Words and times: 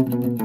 أهلا 0.00 0.40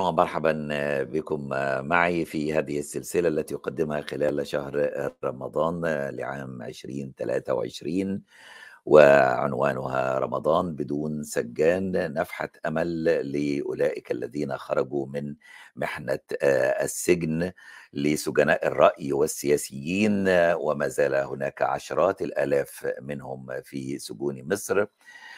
ومرحبا 0.00 0.68
بكم 1.02 1.48
معي 1.88 2.24
في 2.24 2.54
هذه 2.54 2.78
السلسلة 2.78 3.28
التي 3.28 3.54
أقدمها 3.54 4.00
خلال 4.00 4.46
شهر 4.46 4.90
رمضان 5.24 5.84
لعام 6.10 6.62
2023 6.62 8.22
وعنوانها 8.86 10.18
رمضان 10.18 10.74
بدون 10.76 11.22
سجان 11.22 12.12
نفحة 12.14 12.48
أمل 12.66 13.04
لأولئك 13.04 14.10
الذين 14.10 14.58
خرجوا 14.58 15.06
من 15.06 15.34
محنة 15.76 16.18
السجن 16.82 17.52
لسجناء 17.92 18.66
الرأي 18.66 19.12
والسياسيين 19.12 20.24
وما 20.54 20.88
زال 20.88 21.14
هناك 21.14 21.62
عشرات 21.62 22.22
الآلاف 22.22 22.86
منهم 23.00 23.46
في 23.62 23.98
سجون 23.98 24.48
مصر 24.52 24.86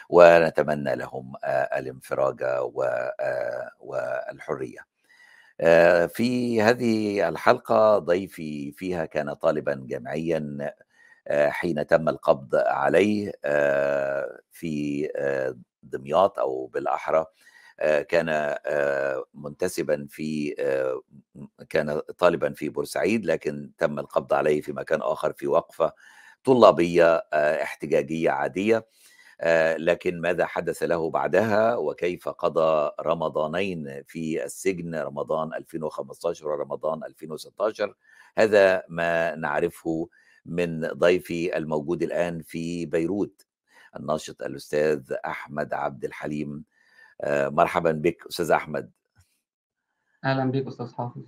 ونتمنى 0.09 0.95
لهم 0.95 1.33
الانفراج 1.77 2.43
والحرية. 3.79 4.79
في 6.07 6.61
هذه 6.61 7.29
الحلقة 7.29 7.97
ضيفي 7.99 8.71
فيها 8.71 9.05
كان 9.05 9.33
طالبا 9.33 9.83
جامعيا 9.87 10.73
حين 11.31 11.87
تم 11.87 12.09
القبض 12.09 12.55
عليه 12.55 13.31
في 14.51 15.09
دمياط 15.83 16.39
أو 16.39 16.65
بالأحرى 16.65 17.25
كان 18.09 18.57
منتسبا 19.33 20.07
في 20.09 20.55
كان 21.69 21.99
طالبا 22.17 22.53
في 22.53 22.69
بورسعيد 22.69 23.25
لكن 23.25 23.71
تم 23.77 23.99
القبض 23.99 24.33
عليه 24.33 24.61
في 24.61 24.73
مكان 24.73 25.01
آخر 25.01 25.33
في 25.33 25.47
وقفة 25.47 25.93
طلابية 26.43 27.15
احتجاجية 27.33 28.29
عادية. 28.31 28.87
لكن 29.77 30.21
ماذا 30.21 30.45
حدث 30.45 30.83
له 30.83 31.09
بعدها؟ 31.09 31.75
وكيف 31.75 32.29
قضى 32.29 32.91
رمضانين 33.01 34.03
في 34.07 34.43
السجن؟ 34.45 34.95
رمضان 34.95 35.53
2015 35.53 36.47
ورمضان 36.47 37.03
2016 37.03 37.95
هذا 38.37 38.83
ما 38.89 39.35
نعرفه 39.35 40.09
من 40.47 40.87
ضيفي 40.87 41.57
الموجود 41.57 42.03
الآن 42.03 42.41
في 42.41 42.85
بيروت. 42.85 43.45
الناشط 43.99 44.43
الأستاذ 44.43 45.13
أحمد 45.25 45.73
عبد 45.73 46.05
الحليم. 46.05 46.63
مرحبا 47.29 47.91
بك 47.91 48.23
أستاذ 48.29 48.51
أحمد. 48.51 48.91
أهلا 50.25 50.51
بك 50.51 50.67
أستاذ 50.67 50.93
حافظ. 50.93 51.21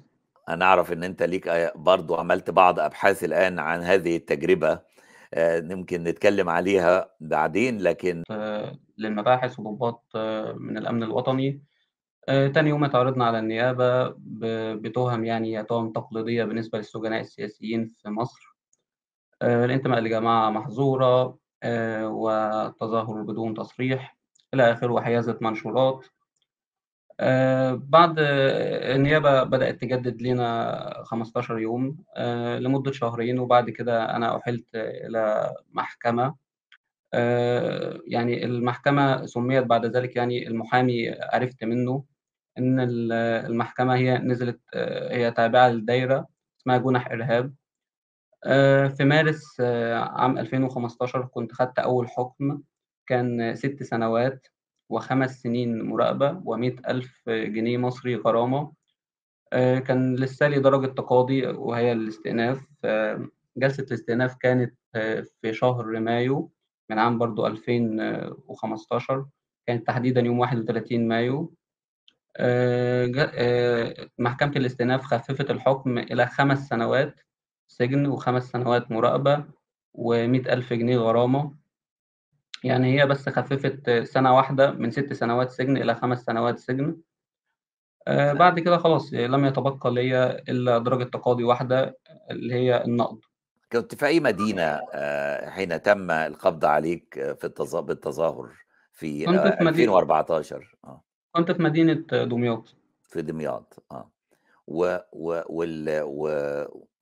أنا 0.50 0.66
أعرف 0.66 0.92
أن 0.92 1.04
أنت 1.04 1.24
ليك 1.24 1.72
برضو 1.76 2.16
عملت 2.16 2.50
بعض 2.50 2.80
أبحاث 2.80 3.24
الآن 3.24 3.60
عن 3.60 3.82
هذه 3.82 4.16
التجربة. 4.16 4.80
ممكن 5.38 6.04
نتكلم 6.04 6.50
عليها 6.50 7.10
بعدين 7.20 7.82
لكن 7.82 8.24
للمباحث 8.98 9.60
وضباط 9.60 10.06
من 10.56 10.78
الأمن 10.78 11.04
الوطني. 11.04 11.64
تاني 12.28 12.70
يوم 12.70 12.84
اتعرضنا 12.84 13.26
على 13.26 13.40
النيابة 13.40 14.16
بتهم 14.76 15.26
يعني 15.26 15.64
تهم 15.64 15.92
تقليدية 15.92 16.44
بالنسبة 16.44 16.78
للسجناء 16.78 17.22
السياسيين 17.22 17.94
في 18.04 18.10
مصر. 18.10 18.49
الانتماء 19.44 20.00
لجماعة 20.00 20.50
محظورة 20.50 21.38
والتظاهر 22.04 23.22
بدون 23.22 23.54
تصريح. 23.54 24.18
إلى 24.54 24.72
آخره 24.72 24.94
وحيازة 24.94 25.38
منشورات. 25.42 26.06
بعد 27.90 28.16
النيابة 28.20 29.44
بدأت 29.44 29.82
تجدد 29.82 30.22
لنا 30.22 31.04
15 31.04 31.60
يوم 31.60 31.98
لمدة 32.60 32.92
شهرين 32.92 33.40
وبعد 33.40 33.70
كده 33.70 34.16
أنا 34.16 34.38
أحلت 34.38 34.76
إلى 34.76 35.54
محكمة. 35.74 36.36
يعني 38.08 38.46
المحكمة 38.46 39.26
سميت 39.26 39.64
بعد 39.64 39.86
ذلك 39.86 40.16
يعني 40.16 40.48
المحامي 40.48 41.16
عرفت 41.34 41.64
منه 41.64 42.04
إن 42.58 42.80
المحكمة 43.20 43.96
هي 43.96 44.18
نزلت 44.18 44.60
هي 45.12 45.32
تابعة 45.32 45.70
للدايرة 45.70 46.28
اسمها 46.62 46.78
جنح 46.78 47.12
إرهاب. 47.12 47.54
في 48.98 48.98
مارس 49.00 49.62
عام 49.92 50.38
2015 50.38 51.26
كنت 51.26 51.52
خدت 51.52 51.80
أول 51.80 52.10
حكم 52.10 52.62
كان 53.08 53.56
ست 53.56 53.84
سنوات 53.84 54.48
وخمس 54.90 55.42
سنين 55.42 55.82
مراقبة 55.82 56.42
ومئة 56.46 56.92
ألف 56.92 57.30
جنيه 57.30 57.78
مصري 57.78 58.16
غرامة. 58.16 58.74
كان 59.52 60.16
لسه 60.16 60.48
لي 60.48 60.60
درجة 60.60 60.88
تقاضي 60.88 61.48
وهي 61.48 61.92
الاستئناف. 61.92 62.66
جلسة 63.58 63.84
الاستئناف 63.84 64.36
كانت 64.36 64.76
في 65.42 65.54
شهر 65.54 66.00
مايو 66.00 66.52
من 66.90 67.00
عام 67.00 67.18
برضو 67.18 67.48
2015 67.48 69.26
كانت 69.68 69.88
تحديدا 69.88 70.22
يوم 70.22 70.40
31 70.40 71.08
مايو. 71.08 71.54
محكمة 74.20 74.52
الاستئناف 74.56 75.04
خففت 75.04 75.52
الحكم 75.52 75.98
إلى 75.98 76.28
خمس 76.28 76.68
سنوات. 76.68 77.20
سجن 77.70 78.06
وخمس 78.08 78.52
سنوات 78.52 78.92
مراقبة 78.92 79.46
ومئة 79.94 80.54
ألف 80.54 80.74
جنيه 80.74 80.98
غرامة. 80.98 81.56
يعني 82.64 83.02
هي 83.02 83.06
بس 83.06 83.30
خففت 83.30 83.90
سنة 84.04 84.36
واحدة 84.36 84.72
من 84.72 84.92
ست 84.92 85.14
سنوات 85.14 85.52
سجن 85.52 85.78
إلى 85.78 85.96
خمس 85.96 86.24
سنوات 86.24 86.60
سجن. 86.60 86.98
آه 88.08 88.34
بعد 88.34 88.60
كده 88.60 88.78
خلاص 88.78 89.14
لم 89.14 89.46
يتبقى 89.46 89.94
لي 89.94 90.26
إلا 90.50 90.78
درجة 90.78 91.04
تقاضي 91.04 91.44
واحدة 91.44 91.98
اللي 92.32 92.54
هي 92.54 92.84
النقد. 92.84 93.20
كنت 93.72 93.96
في 93.96 94.06
أي 94.06 94.20
مدينة 94.20 94.82
حين 95.50 95.82
تم 95.82 96.12
القبض 96.12 96.66
عليك 96.66 97.14
في 97.14 97.82
بالتظاهر 97.82 98.50
في, 98.94 99.26
كنت 99.26 99.40
في 99.40 99.70
2014 99.70 100.78
آه. 100.84 101.04
كنت 101.36 101.52
في 101.52 101.62
مدينة 101.64 101.94
دمياط. 102.12 102.76
في 103.04 103.22
دمياط 103.22 103.84
آه. 103.92 104.12
و 104.70 104.98
و 105.14 105.42
وال 105.50 106.02
و 106.04 106.30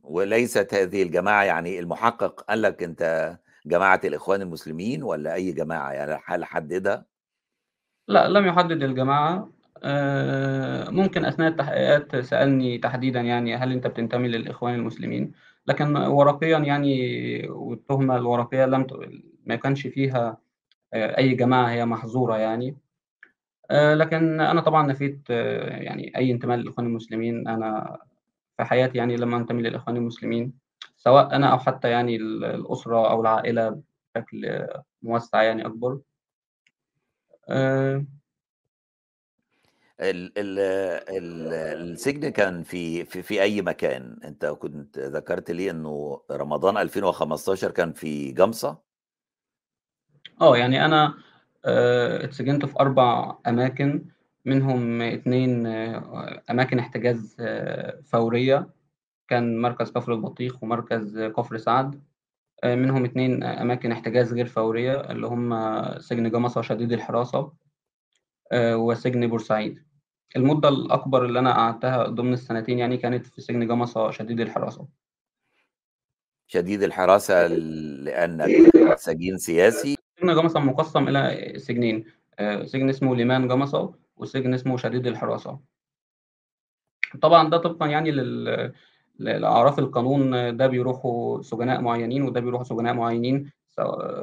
وليست 0.03 0.73
هذه 0.73 1.03
الجماعة 1.03 1.43
يعني 1.43 1.79
المحقق 1.79 2.41
قال 2.41 2.61
لك 2.61 2.83
أنت 2.83 3.33
جماعة 3.65 4.01
الإخوان 4.03 4.41
المسلمين 4.41 5.03
ولا 5.03 5.33
أي 5.33 5.51
جماعة 5.51 5.91
يعني 5.91 6.21
هل 6.25 6.45
حددها؟ 6.45 7.05
لا 8.07 8.27
لم 8.27 8.45
يحدد 8.45 8.83
الجماعة 8.83 9.49
ممكن 10.91 11.25
أثناء 11.25 11.49
التحقيقات 11.49 12.15
سألني 12.15 12.77
تحديدا 12.77 13.21
يعني 13.21 13.55
هل 13.55 13.71
أنت 13.71 13.87
بتنتمي 13.87 14.27
للإخوان 14.27 14.75
المسلمين 14.75 15.31
لكن 15.67 15.95
ورقيا 15.95 16.57
يعني 16.57 17.49
والتهمة 17.49 18.17
الورقية 18.17 18.65
لم. 18.65 18.87
ما 19.45 19.55
كانش 19.55 19.87
فيها 19.87 20.37
أي 20.93 21.33
جماعة 21.33 21.69
هي 21.69 21.85
محظورة 21.85 22.37
يعني 22.37 22.77
لكن 23.71 24.41
أنا 24.41 24.61
طبعا 24.61 24.87
نفيت 24.87 25.29
يعني 25.29 26.17
أي 26.17 26.31
انتماء 26.31 26.57
للإخوان 26.57 26.87
المسلمين. 26.87 27.47
أنا 27.47 27.97
في 28.57 28.63
حياتي 28.63 28.97
يعني 28.97 29.15
لما 29.17 29.37
أنتمي 29.37 29.61
للإخوان 29.61 29.97
المسلمين 29.97 30.53
سواء 30.97 31.35
أنا 31.35 31.51
أو 31.51 31.57
حتى 31.59 31.89
يعني 31.89 32.15
الأسرة 32.15 33.11
أو 33.11 33.21
العائلة 33.21 33.81
بشكل 34.15 34.67
موسع 35.01 35.43
يعني 35.43 35.65
أكبر. 35.65 35.99
أه. 37.49 38.05
ال 39.99 40.31
ال 40.37 40.59
ال 41.09 41.53
السجن 41.91 42.29
كان 42.29 42.63
في, 42.63 43.05
في 43.05 43.21
في 43.21 43.41
أي 43.41 43.61
مكان؟ 43.61 44.19
أنت 44.23 44.45
كنت 44.45 44.99
ذكرت 44.99 45.51
لي 45.51 45.71
أنه 45.71 46.21
رمضان 46.31 46.77
2015 46.77 47.71
كان 47.71 47.93
في 47.93 48.31
جمصة؟ 48.31 48.77
آه 50.41 50.57
يعني 50.57 50.85
أنا 50.85 51.05
أه 51.05 51.13
اتسجنت 51.67 52.65
في 52.65 52.79
أربع 52.79 53.35
أماكن 53.47 54.05
منهم 54.45 55.01
اتنين 55.01 55.67
أماكن 56.49 56.79
احتجاز 56.79 57.37
فورية. 58.05 58.69
كان 59.27 59.61
مركز 59.61 59.91
كفر 59.91 60.13
البطيخ 60.13 60.63
ومركز 60.63 61.19
كفر 61.19 61.57
سعد. 61.57 62.01
منهم 62.65 63.05
اتنين 63.05 63.43
أماكن 63.43 63.91
احتجاز 63.91 64.33
غير 64.33 64.45
فورية 64.45 65.11
اللي 65.11 65.27
هم 65.27 65.99
سجن 65.99 66.29
جمصة 66.31 66.61
شديد 66.61 66.93
الحراسة 66.93 67.51
وسجن 68.53 69.27
بورسعيد. 69.27 69.83
المدة 70.35 70.69
الأكبر 70.69 71.25
اللي 71.25 71.39
أنا 71.39 71.53
قعدتها 71.53 72.07
ضمن 72.07 72.33
السنتين 72.33 72.79
يعني 72.79 72.97
كانت 72.97 73.25
في 73.25 73.41
سجن 73.41 73.67
جمصة 73.67 74.11
شديد 74.11 74.39
الحراسة. 74.41 74.87
شديد 76.47 76.83
الحراسة 76.83 77.47
لأنك 77.47 78.49
سجين 78.95 79.37
سياسي؟ 79.37 79.96
سجن 80.27 80.35
جمصة 80.41 80.59
مقسم 80.59 81.07
إلى 81.07 81.53
سجنين 81.59 82.03
سجن 82.63 82.89
اسمه 82.89 83.15
ليمان 83.15 83.47
جمصة 83.47 83.93
وسجن 84.17 84.53
اسمه 84.53 84.77
شديد 84.77 85.07
الحراسة 85.07 85.59
طبعا 87.21 87.49
ده 87.49 87.57
طبقا 87.57 87.87
يعني 87.87 88.11
لل 88.11 88.73
لأعراف 89.19 89.79
القانون 89.79 90.57
ده 90.57 90.67
بيروحوا 90.67 91.41
سجناء 91.41 91.81
معينين 91.81 92.23
وده 92.23 92.39
بيروحوا 92.39 92.65
سجناء 92.65 92.93
معينين 92.93 93.51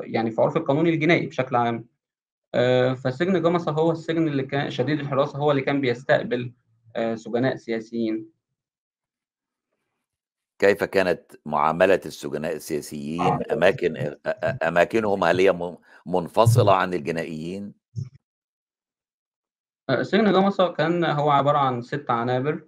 يعني 0.01 0.31
في 0.31 0.43
عرف 0.43 0.57
القانون 0.57 0.87
الجنائي 0.87 1.27
بشكل 1.27 1.57
عام 1.57 1.87
آآ 2.55 2.95
فسجن 2.95 3.43
جمصة 3.43 3.73
هو 3.73 3.91
السجن 3.93 4.29
اللي 4.29 4.43
كان 4.43 4.71
شديد 4.71 5.01
الحراسة، 5.01 5.39
هو 5.39 5.51
اللي 5.51 5.63
كان 5.63 5.81
بيستقبل 5.81 6.53
آآ 6.97 7.17
سجناء 7.17 7.57
سياسيين. 7.57 8.27
كيف 10.59 10.85
كانت 10.85 11.23
معاملة 11.47 12.01
السجناء 12.07 12.57
السياسيين؟ 12.57 13.39
أماكن 13.53 13.97
أ 13.97 14.17
أ 14.27 14.69
أماكنهم 14.69 15.25
هل 15.25 15.41
هي 15.41 15.77
منفصلة 16.07 16.75
عن 16.75 16.95
الجنائيين؟ 16.95 17.73
سجن 20.03 20.33
جمصة 20.33 20.73
كان 20.73 21.05
هو 21.05 21.31
عبارة 21.31 21.59
عن 21.59 21.83
6 21.83 22.13
عنابر، 22.13 22.65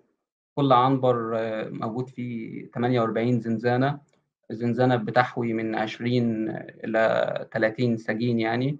كل 0.54 0.72
عنبر 0.72 1.34
موجود 1.70 2.08
فيه 2.08 2.70
48 2.70 3.40
زنزانة، 3.40 4.00
الزنزانة 4.50 4.96
بتحوي 4.96 5.52
من 5.52 5.74
20 5.74 6.48
إلى 6.84 7.48
30 7.52 7.96
سجين 7.96 8.40
يعني. 8.40 8.78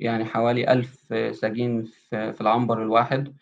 يعني 0.00 0.24
حوالي 0.24 0.72
1000 0.72 1.14
سجين 1.32 1.84
في 1.84 2.32
في 2.32 2.40
العنبر 2.40 2.82
الواحد. 2.82 3.36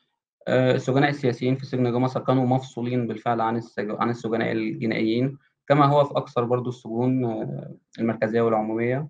آآ 0.49 0.75
السجناء 0.75 1.11
السياسيين 1.11 1.57
في 1.57 1.67
سجن 1.67 1.93
جمصة 1.93 2.21
كانوا 2.21 2.47
مفصولين 2.47 3.07
بالفعل 3.07 3.41
عن 3.41 3.63
عن 3.79 4.11
السجناء 4.11 4.53
الجنائيين، 4.53 5.39
كما 5.69 5.87
هو 5.87 6.05
في 6.05 6.17
أكثر 6.17 6.45
برضه 6.45 6.69
السجون 6.69 7.25
المركزية 7.99 8.43
والعمومية. 8.43 9.09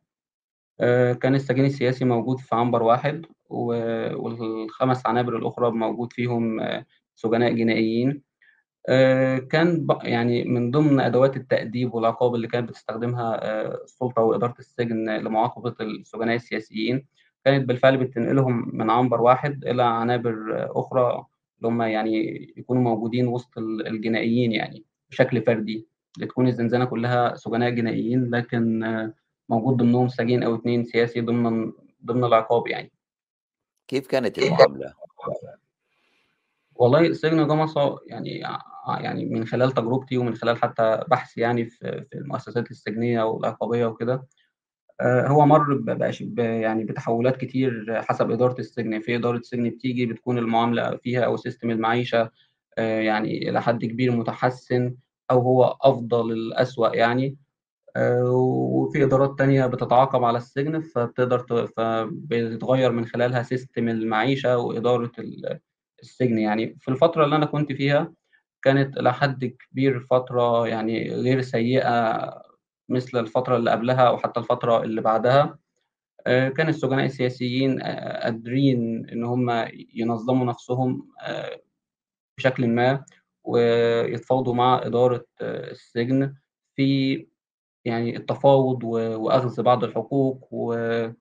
آآ 0.81 1.13
كان 1.13 1.35
السجين 1.35 1.65
السياسي 1.65 2.05
موجود 2.05 2.39
في 2.41 2.55
عنبر 2.55 2.83
واحد، 2.83 3.27
و 3.51 3.75
وال5 4.15 5.07
عنابر 5.07 5.37
الأخرى 5.37 5.71
موجود 5.71 6.13
فيهم 6.13 6.61
سجناء 7.15 7.53
جنائيين. 7.53 8.23
كان 9.51 9.87
يعني 10.03 10.45
من 10.45 10.71
ضمن 10.71 11.01
أدوات 11.01 11.37
التأديب 11.37 11.95
والعقاب 11.95 12.35
اللي 12.35 12.49
كانت 12.49 12.69
بتستخدمها 12.69 13.39
السلطة 13.85 14.23
وإدارة 14.23 14.55
السجن 14.59 15.11
لمعاقبة 15.11 15.75
السجناء 15.81 16.37
السياسيين، 16.37 17.07
كانت 17.45 17.69
بالفعل 17.69 17.97
بتنقلهم 17.97 18.77
من 18.77 18.91
عنبر 18.91 19.21
واحد 19.21 19.65
إلى 19.65 19.83
عنابر 19.83 20.35
أخرى، 20.81 21.27
اللي 21.57 21.69
هم 21.69 21.83
يعني 21.83 22.43
يكونوا 22.57 22.83
موجودين 22.83 23.29
وسط 23.29 23.59
ال 23.59 23.87
الجنائيين 23.87 24.53
يعني 24.53 24.85
بشكل 25.11 25.43
فردي، 25.43 25.87
بتكون 26.19 26.49
الزنزانة 26.49 26.85
كلها 26.85 27.35
سجناء 27.35 27.71
جنائيين، 27.71 28.31
لكن 28.31 28.85
موجود 29.49 29.77
ضمنهم 29.77 30.09
سجين 30.09 30.43
أو 30.43 30.55
2 30.55 30.85
سياسي 30.85 31.21
ضمن 31.21 31.73
ضمن 32.05 32.25
العقاب 32.25 32.67
يعني. 32.67 32.93
كيف 33.89 34.07
كانت 34.07 34.39
المعاملة؟ 34.39 34.95
والله 36.75 37.13
سجن 37.13 37.47
جمصة 37.47 37.99
يعني 38.07 38.43
يعني 39.01 39.25
من 39.25 39.47
خلال 39.47 39.73
تجربتي 39.73 40.19
ومن 40.19 40.35
خلال 40.35 40.57
حتى 40.57 41.05
بحثي 41.09 41.41
يعني 41.41 41.65
في 41.65 42.05
المؤسسات 42.15 42.71
السجنية 42.71 43.23
والعقابية 43.23 43.87
وكده، 43.87 44.27
هو 45.03 45.47
مَر 45.47 45.75
يعني 46.39 46.85
بتحولات 46.85 47.37
كتير 47.37 48.03
حسب 48.03 48.31
إدارة 48.31 48.61
السجن، 48.61 49.01
في 49.01 49.17
إدارة 49.17 49.41
سجن 49.45 49.71
بتيجي 49.71 50.07
بتكون 50.07 50.39
المعاملة 50.39 50.97
فيها 50.97 51.21
أو 51.25 51.37
system 51.37 51.71
المعيشة 51.71 52.31
آآ 52.79 53.01
يعني 53.03 53.51
إلى 53.51 53.63
حد 53.63 53.85
كبير 53.85 54.13
متحسن 54.13 54.95
أو 55.31 55.41
هو 55.41 55.77
أفضل 55.83 56.33
الأسوأ 56.33 56.97
يعني، 56.97 57.37
آآ 57.97 58.23
وفي 58.31 59.05
إدارات 59.05 59.39
تانية 59.39 59.67
بتتعاقب 59.67 60.25
على 60.25 60.39
السجن، 60.39 60.81
فبتقدر 60.83 61.69
فبيتغيّر 61.79 62.93
من 62.93 63.07
خلالها 63.07 63.43
system 63.45 63.89
المعيشة 63.91 64.59
وإدارة 64.59 65.13
ال 65.21 65.61
السجن 66.03 66.39
يعني. 66.39 66.77
في 66.81 66.89
الفترة 66.93 67.25
اللي 67.25 67.37
أنا 67.37 67.47
كنت 67.47 67.73
فيها، 67.73 68.15
كانت 68.63 68.99
إلى 68.99 69.13
حد 69.15 69.45
كبير 69.47 70.01
فترة 70.01 70.69
يعني 70.69 71.11
غير 71.15 71.43
سيئة 71.43 72.44
مثل 72.89 73.19
الفترة 73.21 73.57
اللي 73.57 73.71
قبلها 73.71 74.09
أو 74.09 74.19
حتى 74.19 74.41
الفترة 74.41 74.83
اللي 74.83 75.01
بعدها. 75.01 75.59
آآ 76.27 76.49
كان 76.49 76.69
السجناء 76.69 77.05
السياسيين 77.07 77.83
آآ 77.83 78.25
قادرين 78.25 79.11
إن 79.13 79.25
هم 79.25 79.69
ينظموا 79.95 80.47
نفسهم 80.47 81.09
آآ 81.23 81.61
بشكلٍ 82.39 82.69
ما، 82.69 83.05
ويتفاوضوا 83.45 84.55
مع 84.55 84.83
إدارة 84.87 85.25
السجن 85.43 86.35
في 86.77 87.27
يعني 87.85 88.17
التفاوض 88.17 88.85
وأخذ 88.85 89.63
بعض 89.63 89.85
الحقوق 89.85 90.49
و 90.53 90.73
آآ 90.75 91.15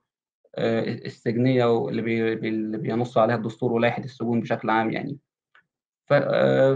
السجنية 1.05 1.65
واللي 1.65 2.01
بي 2.01 2.49
اللي 2.49 2.77
بينُص 2.77 3.17
عليها 3.17 3.35
الدستور 3.35 3.73
ولائحة 3.73 4.03
السجون 4.03 4.41
بشكل 4.41 4.69
عام 4.69 4.91
يعني. 4.91 5.17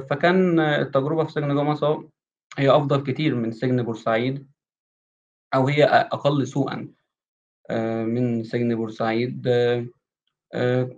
فكان 0.10 0.60
التجربة 0.60 1.24
في 1.25 1.31
سجن 1.31 1.56
جمصة 1.56 2.10
هي 2.57 2.69
أفضل 2.72 3.04
كتير 3.04 3.36
من 3.36 3.51
سجن 3.51 3.84
بورسعيد. 3.84 4.48
أو 5.56 5.68
هي 5.68 5.84
أقل 5.84 6.48
سوءًا 6.48 6.90
آآ 7.72 8.04
من 8.06 8.44
سجن 8.44 8.76
بورسعيد. 8.76 9.48
آآ 10.54 10.90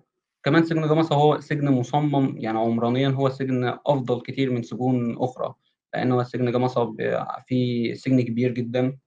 كمان 0.46 0.64
سجن 0.66 0.88
جمصة 0.90 1.16
هو 1.16 1.42
سجن 1.42 1.72
مُصمم 1.72 2.38
يعني 2.40 2.60
عمرانيًا 2.60 3.10
هو 3.10 3.30
سجن 3.30 3.66
أفضل 3.88 4.22
كتير 4.22 4.52
من 4.52 4.64
سجون 4.64 5.18
أخرى، 5.20 5.56
لأن 5.96 6.12
هو 6.12 6.24
سجن 6.24 6.52
ب 6.86 7.26
فيه 7.48 7.94
سجن 7.94 8.22
كبير 8.22 8.52
جدًا. 8.54 8.98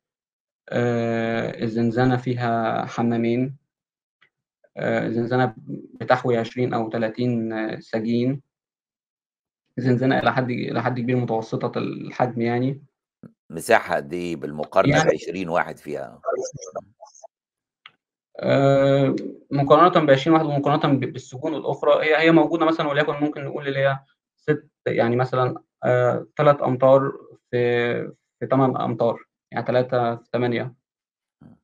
الزنزانة 1.63 2.17
فيها 2.17 2.87
حمامين. 2.87 3.57
الزنزانة 4.79 5.55
بتحوي 6.01 6.37
20 6.39 6.75
أو 6.75 6.91
30 6.91 7.53
سجين. 7.81 8.43
زنزانة 9.79 10.19
إلى 10.19 10.33
حد 10.33 10.51
إلى 10.51 10.83
حد 10.83 11.01
كبير 11.01 11.17
متوسطة 11.17 11.79
الحجم 11.79 12.41
يعني. 12.41 12.83
مساحة 13.53 13.97
قد 13.97 14.13
إيه 14.13 14.37
بالمقارنة 14.37 14.97
يعني 14.97 15.11
ب20 15.11 15.49
واحد 15.49 15.79
فيها؟ 15.79 16.21
إمم. 16.77 16.93
آآ 18.41 19.17
مقارنةً 19.51 20.07
ب20 20.07 20.27
واحد 20.33 20.45
ومقارنةً 20.45 20.95
ب 20.99 21.01
بالسجون 21.01 21.55
الأخرى، 21.55 22.05
هي 22.05 22.17
هي 22.19 22.31
موجودة 22.33 22.67
مثلًا 22.67 22.89
وليكن 22.89 23.13
ممكن 23.13 23.45
نقول 23.45 23.69
اللي 23.69 23.79
هي 23.79 23.99
6 24.37 24.69
يعني 24.87 25.17
مثلًا 25.17 25.63
آآ 25.85 26.27
3 26.37 26.63
أمتار 26.63 27.13
في 27.51 28.13
في 28.41 28.47
8 28.47 28.85
أمتار، 28.85 29.25
يعني 29.53 29.67
3 29.67 30.17
في 30.17 30.29
8. 30.33 30.75
إمم. 31.43 31.57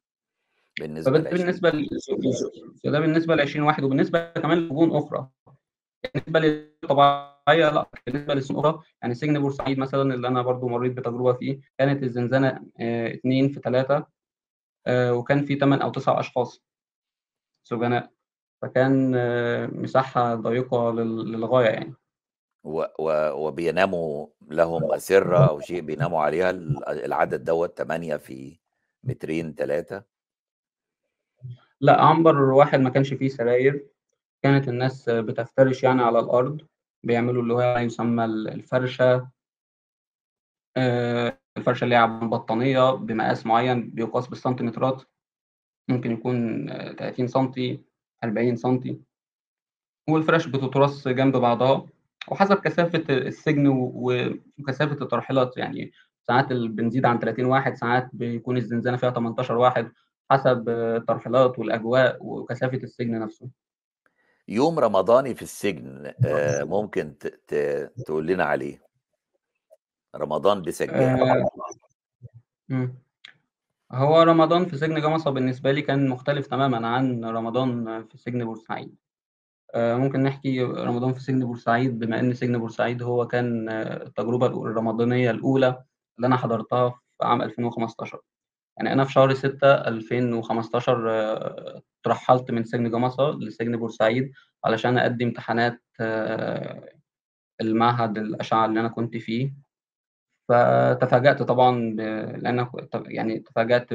بالنسبة 0.81 1.11
فب 1.19 1.25
ده 1.25 1.31
ل20 1.31 1.33
بالنسبة 1.39 1.71
ل 1.71 1.89
فده 2.85 3.01
بالنسبة 3.01 3.37
ل20 3.37 3.57
واحد 3.57 3.85
وبالنسبة 3.85 4.33
كمان 4.33 4.59
لسجون 4.59 4.97
أخرى. 4.97 5.29
بالنسبة 6.15 6.41
للطبيعية 6.41 7.71
لأ، 7.71 7.91
بالنسبة 8.07 8.35
لسجون 8.35 8.59
أخرى 8.67 8.83
يعني 9.03 9.15
سجن 9.15 9.39
بورسعيد 9.39 9.79
مثلًا 9.79 10.15
اللي 10.15 10.29
أنا 10.29 10.43
برضه 10.43 10.69
مرّيت 10.69 10.93
بتجربة 10.93 11.33
فيه، 11.33 11.61
كانت 11.79 12.03
الزنزانة 12.03 12.49
آآ 12.81 13.09
2 13.15 13.49
في 13.49 13.61
3 13.61 14.07
آآ 14.89 15.13
وكان 15.13 15.45
في 15.47 15.57
8 15.57 15.83
أو 15.83 15.91
9 15.91 16.21
أشخاص. 16.21 16.61
سجناء، 17.65 18.11
فكان 18.63 19.13
مساحة 19.83 20.35
ضيّقة 20.35 20.93
لل 20.93 21.33
للغاية 21.33 21.67
يعني. 21.69 21.95
و 22.65 22.85
و 22.99 23.31
وبيناموا 23.47 24.27
لهم 24.49 24.93
أسرة 24.93 25.49
أو 25.49 25.61
شيء 25.61 25.81
بيناموا 25.81 26.23
عليها 26.23 26.51
ال 26.51 26.85
العدد 26.89 27.45
دوّة 27.45 27.67
8 27.67 28.17
في 28.17 28.59
مترين، 29.05 29.55
3؟ 29.55 30.03
لأ، 31.81 32.01
عنبر 32.05 32.37
واحد 32.43 32.81
ما 32.81 32.91
كانش 32.91 33.13
فيه 33.15 33.29
سراير، 33.29 33.87
كانت 34.43 34.69
الناس 34.69 35.11
بتفترش 35.11 35.83
يعني 35.83 36.03
على 36.03 36.19
الأرض، 36.19 36.61
بيعملوا 37.05 37.43
اللي 37.43 37.55
هو 37.55 37.59
ما 37.75 37.81
يسمى 37.81 38.25
ال 38.25 38.49
الفرشة. 38.49 39.29
آآ 40.77 41.39
الفرشة 41.57 41.85
اللي 41.85 41.97
هي 41.97 42.07
بطانية 42.07 42.91
بمقاس 42.95 43.47
معيّن 43.47 43.91
بيُقاس 43.91 44.29
بالسنتيمترات، 44.29 45.03
ممكن 45.89 46.13
يكون 46.13 46.67
30 46.97 47.29
سنتي، 47.29 47.83
40 48.25 48.57
سنتي. 48.57 49.01
والفِرَش 50.09 50.47
بتترص 50.47 51.09
جنب 51.09 51.37
بعضها، 51.37 51.87
وحسب 52.29 52.57
كثافة 52.57 53.05
السجن 53.11 53.67
وكثافة 53.69 54.93
الترحيلات، 55.03 55.57
يعني 55.57 55.93
ساعات 56.29 56.53
بنزيد 56.53 57.07
عن 57.07 57.19
30 57.19 57.45
واحد، 57.47 57.75
ساعات 57.77 58.11
بيكون 58.13 58.57
الزنزانة 58.57 58.97
فيها 58.97 59.11
18 59.11 59.57
واحد، 59.59 59.93
حسب 60.31 60.69
الترحيلات 60.69 61.59
والأجواء 61.59 62.19
وكثافة 62.21 62.77
السجن 62.79 63.21
نفسه. 63.21 63.49
يوم 64.49 64.79
رمضاني 64.79 65.35
في 65.35 65.43
السجن 65.43 66.13
آآ 66.25 66.65
ممكن 66.65 67.19
ت 67.19 67.27
ت 67.27 67.55
تقول 68.07 68.27
لنا 68.27 68.45
عليه؟ 68.45 68.83
رمضان. 70.17 70.63
آآ 70.91 71.49
إمم. 72.71 72.95
هو 73.93 74.23
رمضان 74.23 74.65
في 74.67 74.77
سجن 74.77 75.01
جمصة 75.01 75.31
بالنسبة 75.31 75.73
لي 75.73 75.83
كان 75.83 76.09
مختلف 76.09 76.47
تمامًا 76.47 76.89
عن 76.89 77.25
رمضان 77.25 78.05
في 78.05 78.19
سجن 78.19 78.45
بورسعيد. 78.45 78.97
آآ 79.75 79.97
ممكن 79.97 80.23
نحكي 80.23 80.63
رمضان 80.63 81.13
في 81.13 81.21
سجن 81.21 81.47
بورسعيد 81.47 81.99
بما 81.99 82.21
إن 82.21 82.35
سجن 82.35 82.59
بورسعيد 82.59 83.03
هو 83.03 83.27
كان 83.27 83.69
التجربة 83.69 84.47
ال 84.47 84.53
الرمضانية 84.53 85.31
الأولى 85.31 85.85
اللي 86.17 86.27
أنا 86.27 86.37
حضرتها 86.37 86.89
في 86.91 87.25
عام 87.25 87.43
2015. 87.43 88.21
يعني 88.79 88.93
أنا 88.93 89.05
في 89.05 89.13
شهر 89.13 89.35
6 89.35 89.73
2015 89.75 91.09
اترحّلت 92.05 92.51
من 92.51 92.65
سجن 92.65 92.91
جمصة 92.91 93.31
لسجن 93.31 93.77
بورسعيد 93.77 94.33
علشان 94.65 94.99
أأدّي 94.99 95.25
امتحانات 95.25 95.83
المعهد 97.61 98.19
الأشعة 98.19 98.67
اللي 98.67 98.81
أنا 98.81 98.89
كنت 98.89 99.17
فيه. 99.17 99.53
فتفاجأت 100.49 101.43
طبعًا 101.43 101.95
ب 101.97 102.01
لأن 102.43 102.69
يعني 103.07 103.39
تفاجأت 103.41 103.95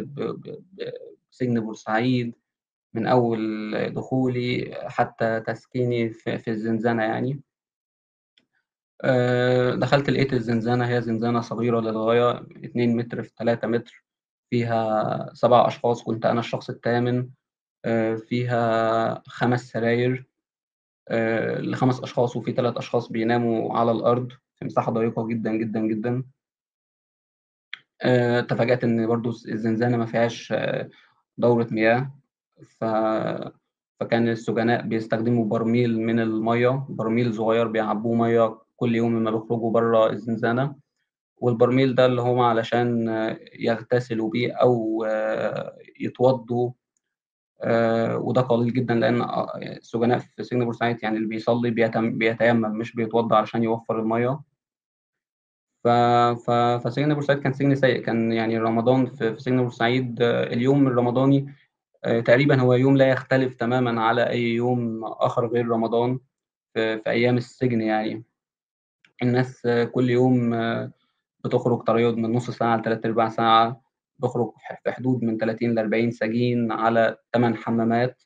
بسجن 1.31 1.59
بورسعيد، 1.59 2.35
من 2.93 3.07
أول 3.07 3.71
دخولي 3.93 4.75
حتى 4.87 5.39
تسكيني 5.41 6.09
في 6.09 6.37
في 6.37 6.51
الزنزانة 6.51 7.03
يعني. 7.03 7.41
آآ 9.01 9.75
دخلت 9.75 10.09
لقيت 10.09 10.33
الزنزانة 10.33 10.89
هي 10.89 11.01
زنزانة 11.01 11.41
صغيرة 11.41 11.79
للغاية 11.81 12.31
2 12.65 12.95
متر 12.97 13.23
في 13.23 13.31
3 13.37 13.67
متر، 13.67 14.02
فيها 14.53 15.31
7 15.35 15.67
أشخاص 15.67 16.03
كنت 16.03 16.27
أنا 16.27 16.41
الشخص 16.41 16.69
التامن، 16.69 17.29
آآ 17.85 18.15
فيها 18.17 19.23
5 19.27 19.61
سراير 19.73 20.27
آآ 21.09 21.61
ل5 21.61 22.01
أشخاص 22.01 22.37
وفي 22.37 22.51
3 22.53 22.77
أشخاص 22.79 23.09
بيناموا 23.11 23.77
على 23.79 23.91
الأرض 23.91 24.29
في 24.59 24.65
مساحة 24.65 24.91
ضيقة 24.93 25.27
جدًا، 25.27 25.51
جدًا، 25.53 25.81
جدًا. 25.81 26.23
آآ 28.01 28.41
تفاجأت 28.41 28.83
إن 28.83 29.11
الز 29.27 29.49
الزنزانة 29.49 29.97
ما 29.97 30.05
فيهاش 30.05 30.53
دورة 31.37 31.67
مياه، 31.71 32.11
ف 32.79 32.85
فكان 33.99 34.27
السجناء 34.29 34.81
بيستخدموا 34.87 35.45
برميل 35.45 35.99
من 36.01 36.19
المَيّة، 36.19 36.85
برميل 36.89 37.33
صغير 37.35 37.67
بيعبّوه 37.67 38.15
مَيّة 38.15 38.57
كل 38.77 38.95
يوم 38.95 39.15
أمّا 39.17 39.31
بيخرجوا 39.31 39.71
برّه 39.71 40.09
الزنزانة، 40.11 40.75
والبرميل 41.37 41.95
ده 41.95 42.05
اللي 42.05 42.21
هو 42.21 42.43
علشان 42.43 43.07
يغتسلوا 43.59 44.29
بيه 44.29 44.53
أو 44.53 45.05
يتوضّوا 45.99 46.71
آآ 47.63 48.15
وده 48.15 48.41
قليل 48.41 48.73
جدًا 48.73 48.95
لإن 48.95 49.21
أ 49.21 49.47
السجناء 49.57 50.19
في 50.19 50.43
سجن 50.43 50.65
بورسعيد 50.65 51.03
يعني 51.03 51.17
اللي 51.17 51.29
بيصلّي 51.29 51.71
بيتيمم 52.11 52.71
مش 52.79 52.95
بيتوضّى 52.95 53.35
علشان 53.35 53.63
يوفّر 53.63 53.99
المَيّة. 53.99 54.41
ف 55.83 55.87
ف 56.45 56.51
فسجن 56.83 57.13
بورسعيد 57.13 57.39
كان 57.39 57.53
سجن 57.53 57.75
سيء، 57.75 58.01
كان 58.01 58.31
يعني 58.31 58.57
رمضان 58.57 59.05
في 59.05 59.33
في 59.33 59.39
سجن 59.39 59.57
بورسعيد 59.61 60.21
اليوم 60.21 60.87
الرمضاني 60.87 61.53
تقريبًا 62.25 62.61
هو 62.61 62.73
يوم 62.73 62.97
لا 62.97 63.09
يختلف 63.09 63.55
تمامًا 63.55 64.01
على 64.01 64.29
أي 64.29 64.41
يوم 64.43 65.05
آخر 65.05 65.47
غير 65.47 65.67
رمضان 65.69 66.19
في 66.75 66.99
في 66.99 67.09
أيام 67.11 67.37
السجن 67.37 67.81
يعني. 67.81 68.23
الناس 69.23 69.67
كل 69.93 70.09
يوم 70.09 70.55
بتخرج 71.45 71.83
تقريبًا 71.83 72.11
من 72.21 72.31
نُص 72.33 72.49
ساعة 72.51 72.77
ل3/4 72.77 73.29
ساعة، 73.29 73.81
بيخرج 74.19 74.51
ح 74.57 74.81
في 74.83 74.91
حدود 74.91 75.23
من 75.23 75.37
30 75.37 75.75
ل40 75.79 76.11
سجين 76.11 76.71
على 76.71 77.17
8 77.33 77.55
حمامات، 77.55 78.23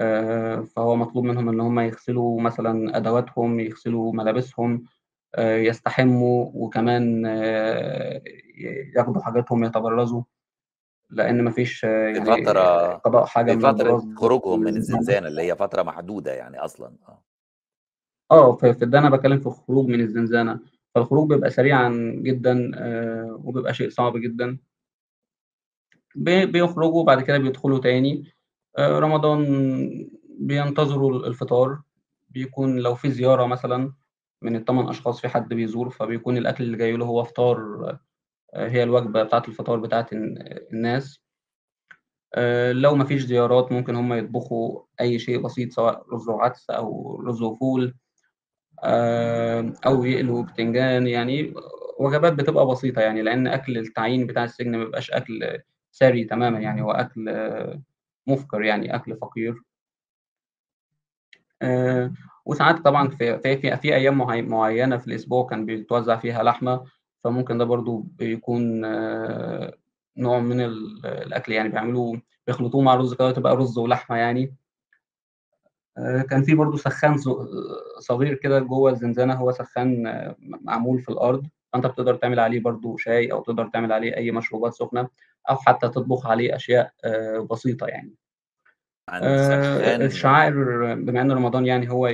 آآ 0.00 0.62
فهو 0.76 0.96
مطلوب 0.96 1.24
منهم 1.24 1.48
إن 1.48 1.60
هم 1.60 1.80
يغسلوا 1.80 2.40
مثلًا 2.42 2.96
أدواتهم، 2.96 3.60
يغسلوا 3.60 4.12
ملابسهم، 4.14 4.84
آآ 5.36 5.58
يستحموا 5.58 6.50
وكمان 6.54 7.26
ي 7.26 8.92
ياخدوا 8.96 9.22
حاجاتهم 9.22 9.64
يتبرّزوا، 9.64 10.22
لإن 11.10 11.44
ما 11.44 11.50
فيش 11.50 11.80
في 11.80 11.86
يعني 12.18 12.24
فترة 12.44 12.94
قضاء 12.96 13.26
من 13.48 13.58
فترة 13.60 14.02
خروجهم 14.16 14.60
من 14.60 14.76
الزنزانة 14.76 15.28
اللي 15.28 15.42
هي 15.42 15.56
فترة 15.56 15.82
محدودة 15.82 16.32
يعني 16.34 16.58
أصلًا، 16.58 16.92
آه. 17.08 17.24
آه، 18.30 18.56
في 18.56 18.72
ده 18.72 18.98
أنا 18.98 19.10
باتكلم 19.10 19.40
في 19.40 19.46
الخروج 19.46 19.86
من 19.88 20.00
الزنزانة، 20.00 20.60
فالخروج 20.94 21.28
بيبقى 21.28 21.50
سريعًا 21.50 21.90
جدًا 22.22 22.70
آآ 22.74 23.38
وبيبقى 23.44 23.74
شيء 23.74 23.90
صعب 23.90 24.16
جدًا. 24.16 24.58
بيخرجوا 26.16 27.00
وبعد 27.00 27.22
كده 27.22 27.38
بيدخلوا 27.38 27.78
تاني، 27.78 28.24
آآ 28.78 28.98
رمضان 29.00 29.44
بينتظروا 30.38 31.12
ال 31.18 31.24
الفطار، 31.26 31.80
بيكون 32.30 32.78
لو 32.78 32.94
في 32.94 33.10
زيارة 33.10 33.46
مثلًا 33.46 33.92
من 34.42 34.56
ال8 34.56 34.90
أشخاص 34.90 35.20
في 35.20 35.28
حد 35.28 35.48
بيزور، 35.54 35.90
فبيكون 35.90 36.36
الأكل 36.36 36.64
اللي 36.64 36.76
جاي 36.76 36.92
له 36.96 37.04
هو 37.06 37.24
فطار 37.24 37.58
آآ 38.54 38.68
هي 38.70 38.82
الوجبة 38.82 39.22
بتاعة 39.22 39.42
الفطار 39.48 39.80
بتاعة 39.80 40.06
ال 40.12 40.38
الناس. 40.74 41.18
لو 42.72 42.94
ما 42.94 43.04
فيش 43.04 43.22
زيارات 43.22 43.72
ممكن 43.72 43.96
هم 43.96 44.12
يطبخوا 44.12 44.82
أي 45.00 45.18
شيء 45.18 45.42
بسيط 45.42 45.72
سواء 45.72 46.04
رز 46.14 46.28
وعدس 46.28 46.70
أو 46.70 47.20
رز 47.26 47.42
وفول، 47.42 47.94
أو 49.86 50.04
يقلوا 50.04 50.42
بتنجان، 50.44 51.06
يعني 51.06 51.54
وجبات 51.98 52.32
بتبقى 52.32 52.66
بسيطة 52.66 53.02
يعني، 53.02 53.22
لإن 53.22 53.46
أكل 53.46 53.78
التعيين 53.78 54.26
بتاع 54.26 54.44
السجن 54.44 54.72
ما 54.72 54.84
بيبقاش 54.84 55.10
أكل 55.10 55.58
ثري 55.94 56.24
تمامًا 56.24 56.58
يعني، 56.60 56.82
هو 56.82 56.90
أكل 56.92 57.24
مُفقِر 58.26 58.62
يعني، 58.64 58.94
أكل 58.96 59.16
فقير. 59.16 59.64
وساعات 62.46 62.78
طبعًا 62.84 63.08
في 63.08 63.38
في 63.38 63.56
في 63.56 63.76
في 63.76 63.94
أيام 63.94 64.18
معي 64.18 64.42
معيّنة 64.42 64.96
في 64.96 65.06
الأسبوع 65.06 65.46
كان 65.46 65.66
بيتوزّع 65.66 66.16
فيها 66.16 66.42
لحمة، 66.42 66.84
فممكن 67.24 67.58
ده 67.58 67.64
برضه 67.64 68.04
بيكون 68.18 68.80
نوع 70.16 70.38
من 70.40 70.60
ال 70.60 71.06
الأكل 71.06 71.52
يعني 71.52 71.68
بيعملوه 71.68 72.22
بيخلطوه 72.46 72.82
مع 72.82 72.94
الرز 72.94 73.14
كده 73.14 73.26
وتبقى 73.28 73.56
رز 73.56 73.78
ولحمة 73.78 74.16
يعني. 74.16 74.54
آآ 75.98 76.22
كان 76.22 76.42
في 76.42 76.54
برضه 76.54 76.76
سخّان 76.76 77.16
ص 77.18 77.28
صغير 77.98 78.34
كده 78.34 78.58
جوّه 78.60 78.90
الزنزانة، 78.90 79.34
هو 79.34 79.52
سخّان 79.52 80.02
م 80.38 80.58
معمول 80.62 81.00
في 81.00 81.08
الأرض، 81.08 81.46
فأنت 81.72 81.86
بتقدر 81.86 82.14
تعمل 82.14 82.40
عليه 82.40 82.60
برضه 82.60 82.96
شاي 82.98 83.32
أو 83.32 83.42
تقدر 83.42 83.68
تعمل 83.68 83.92
عليه 83.92 84.16
أي 84.16 84.30
مشروبات 84.30 84.74
سخنة، 84.74 85.08
أو 85.50 85.56
حتى 85.56 85.88
تطبخ 85.88 86.26
عليه 86.26 86.56
أشياء 86.56 86.92
بسيطة 87.50 87.86
يعني. 87.86 88.14
الشعائر 90.06 90.54
بما 90.94 91.20
إن 91.22 91.32
رمضان 91.32 91.66
يعني 91.66 91.90
هو 91.90 92.10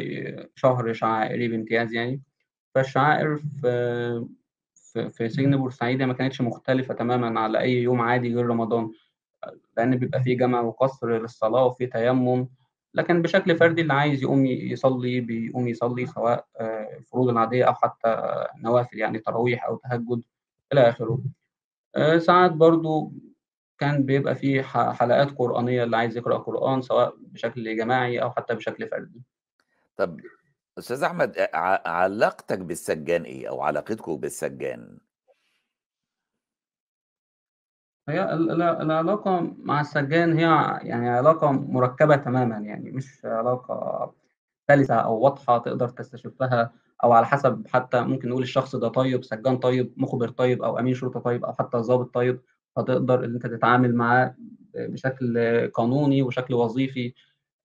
شهر 0.55 0.93
شعائري 0.93 1.49
بامتياز 1.49 1.95
يعني، 1.95 2.23
فالشعائر 2.75 3.37
في 3.63 4.27
في 5.13 5.29
سجن 5.29 5.57
بورسعيد 5.57 6.03
ما 6.03 6.13
كانتش 6.15 6.41
مختلفة 6.41 6.95
تمامًا 6.95 7.41
على 7.41 7.61
أي 7.61 7.73
يوم 7.83 8.01
عادي 8.01 8.35
غير 8.35 8.47
رمضان، 8.47 8.91
لإن 9.77 9.97
بيبقى 9.97 10.23
في 10.23 10.35
جمع 10.35 10.61
وقصر 10.61 11.19
للصلاة 11.19 11.67
وفي 11.67 11.87
تيمُّم، 11.87 12.49
لكن 12.95 13.23
بشكل 13.23 13.57
فردي 13.57 13.83
اللي 13.83 13.93
عايز 13.93 14.23
يقوم 14.23 14.47
يصلّي 14.47 15.21
بيقوم 15.21 15.69
يصلّي 15.69 16.07
سواء 16.07 16.47
الفروض 16.99 17.29
العادية 17.29 17.65
أو 17.65 17.75
حتى 17.75 18.23
نوافل 18.65 18.99
يعني 18.99 19.19
تراويح 19.19 19.65
أو 19.67 19.77
تهجُّد 19.77 20.23
إلى 20.73 20.89
آخره. 20.89 21.21
آآ 21.97 22.19
ساعات 22.19 22.53
برضه 22.53 23.13
كان 23.79 24.05
بيبقى 24.07 24.35
في 24.35 24.63
ح 24.63 24.93
حلقات 24.93 25.31
قرآنية 25.39 25.85
اللي 25.85 25.97
عايز 25.97 26.17
يقرأ 26.17 26.39
قرآن 26.39 26.83
سواء 26.83 27.15
بشكل 27.21 27.77
جماعي 27.77 28.23
أو 28.23 28.31
حتى 28.31 28.55
بشكل 28.55 28.89
فردي. 28.89 29.23
طَب 29.97 30.21
أستاذ 30.79 31.03
أحمد 31.03 31.39
ع 31.55 31.89
علاقتك 31.91 32.59
بالسجّان 32.59 33.23
إيه 33.23 33.49
أو 33.49 33.63
علاقتكم 33.63 34.17
بالسجّان؟ 34.17 34.99
هي 38.09 38.33
ال 38.35 38.51
ال 38.51 38.63
العلاقة 38.63 39.41
مع 39.59 39.81
السجّان 39.81 40.33
هي 40.39 40.43
يعني 40.89 41.09
علاقة 41.09 41.51
مركّبة 41.53 42.17
تمامًا، 42.17 42.57
يعني 42.59 42.91
مش 42.91 43.21
علاقة 43.25 44.15
سَلِسة 44.71 44.95
أو 44.95 45.21
واضحة 45.21 45.59
تقدر 45.59 45.89
تستشفّها 45.89 46.73
أو 47.05 47.13
على 47.13 47.27
حسب 47.27 47.67
حتى 47.69 48.01
ممكن 48.01 48.29
نقول 48.29 48.43
الشخص 48.43 48.77
ده 48.77 48.89
طيب، 48.89 49.25
سجّان 49.25 49.57
طيب، 49.59 49.95
مُخبِر 49.97 50.29
طيب 50.29 50.63
أو 50.63 50.79
أمين 50.79 50.95
شرطة 50.95 51.21
طيب 51.21 51.45
أو 51.45 51.53
حتى 51.53 51.79
ضابط 51.79 52.15
طيب، 52.15 52.41
فتقدر 52.77 53.25
إن 53.25 53.35
أنت 53.35 53.47
تتعامل 53.47 53.95
معاه 53.95 54.35
بشكل 54.75 55.39
قانوني 55.75 56.23
وشكل 56.23 56.55
وظيفي 56.55 57.15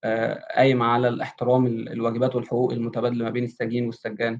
آآ 0.03 0.45
قايم 0.57 0.81
على 0.83 1.07
الاحترام 1.09 1.65
ال 1.67 1.89
الواجبات 1.93 2.35
والحقوق 2.35 2.73
المتبادلة 2.73 3.23
ما 3.25 3.29
بين 3.31 3.43
السجين 3.43 3.85
والسجّان. 3.88 4.39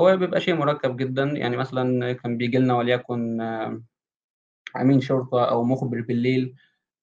هو 0.00 0.16
بيبقى 0.16 0.40
شيء 0.40 0.54
مُركّب 0.56 0.96
جدًا، 0.96 1.24
يعني 1.24 1.56
مثلًا 1.56 2.12
كان 2.12 2.36
بييجي 2.38 2.58
لنا 2.58 2.74
وليكن 2.76 3.40
أمين 4.76 5.00
شرطة 5.00 5.44
أو 5.44 5.64
مُخبِر 5.64 6.00
بالليل 6.00 6.54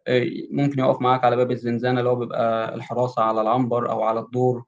آآ 0.07 0.25
ممكن 0.51 0.79
يقف 0.79 1.01
معاك 1.01 1.23
على 1.25 1.37
باب 1.37 1.51
الزنزانة 1.51 1.99
اللي 1.99 2.09
هو 2.11 2.15
بيبقى 2.17 2.75
الحراسة 2.75 3.23
على 3.23 3.41
العنبر 3.41 3.91
أو 3.91 4.03
على 4.03 4.19
الدور، 4.21 4.65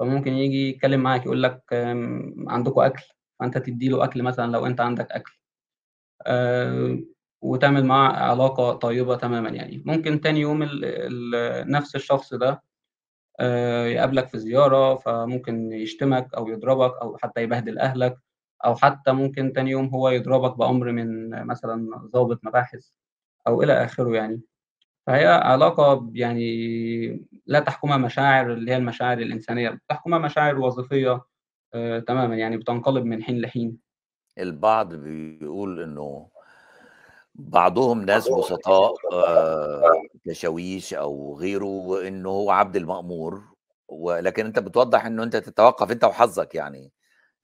فممكن 0.00 0.32
ييجي 0.34 0.70
يتكلّم 0.70 1.00
معاك 1.00 1.26
يقول 1.26 1.42
لك 1.44 1.62
عندكم 2.48 2.80
أكل؟ 2.82 3.04
فأنت 3.40 3.58
تدّي 3.58 3.88
له 3.90 4.04
أكل 4.04 4.22
مثلًا 4.24 4.52
لو 4.52 4.66
أنت 4.66 4.80
عندك 4.82 5.12
أكل. 5.12 5.32
آآ 6.26 7.04
وتعمل 7.42 7.86
معاه 7.86 8.12
علاقة 8.12 8.72
طيبة 8.74 9.16
تمامًا 9.16 9.50
يعني. 9.50 9.82
ممكن 9.86 10.20
تاني 10.22 10.40
يوم 10.40 10.62
ال 10.64 10.84
ال 10.84 11.72
نفس 11.72 11.96
الشخص 11.96 12.34
ده 12.34 12.62
آآ 13.40 13.88
يقابلك 13.88 14.28
في 14.28 14.38
زيارة، 14.40 14.96
فممكن 14.96 15.72
يشتمك 15.72 16.34
أو 16.34 16.48
يضربك 16.48 16.94
أو 17.02 17.18
حتى 17.18 17.42
يبهدل 17.42 17.78
أهلك، 17.80 18.16
أو 18.64 18.74
حتى 18.76 19.12
ممكن 19.12 19.52
تاني 19.52 19.70
يوم 19.70 19.86
هو 19.88 20.08
يضربك 20.10 20.58
بأمر 20.58 20.92
من 20.92 21.30
مثلًا 21.46 21.96
ضابط 22.14 22.40
مباحث 22.44 22.88
أو 23.46 23.62
إلى 23.62 23.84
آخره 23.84 24.16
يعني. 24.16 24.40
فهي 25.06 25.26
علاقة 25.26 26.10
يعني 26.14 27.26
لا 27.46 27.60
تحكمها 27.60 27.96
مشاعر 27.96 28.52
اللي 28.52 28.72
هي 28.72 28.76
المشاعر 28.76 29.18
الإنسانية، 29.18 29.70
بتحكمها 29.70 30.18
مشاعر 30.18 30.60
وظيفية 30.60 31.22
آآ 31.74 32.00
تمامًا 32.00 32.36
يعني 32.36 32.56
بتنقلب 32.56 33.04
من 33.04 33.22
حين 33.22 33.40
لحين. 33.40 33.78
البعض 34.38 34.94
بيقول 34.94 35.80
إنه 35.82 36.28
بعضهم 37.34 38.02
ناس 38.04 38.28
بسطاء 38.28 38.94
كشاويش 40.26 40.94
أو 40.94 41.36
غيره 41.38 41.64
وإنه 41.64 42.28
هو 42.28 42.50
عبد 42.50 42.76
المأمور، 42.76 43.42
ولكن 43.88 44.46
أنت 44.46 44.58
بتوضّح 44.58 45.06
إنه 45.06 45.22
أنت 45.22 45.36
تتوقّف 45.36 45.92
أنت 45.92 46.04
وحظّك 46.04 46.54
يعني، 46.54 46.92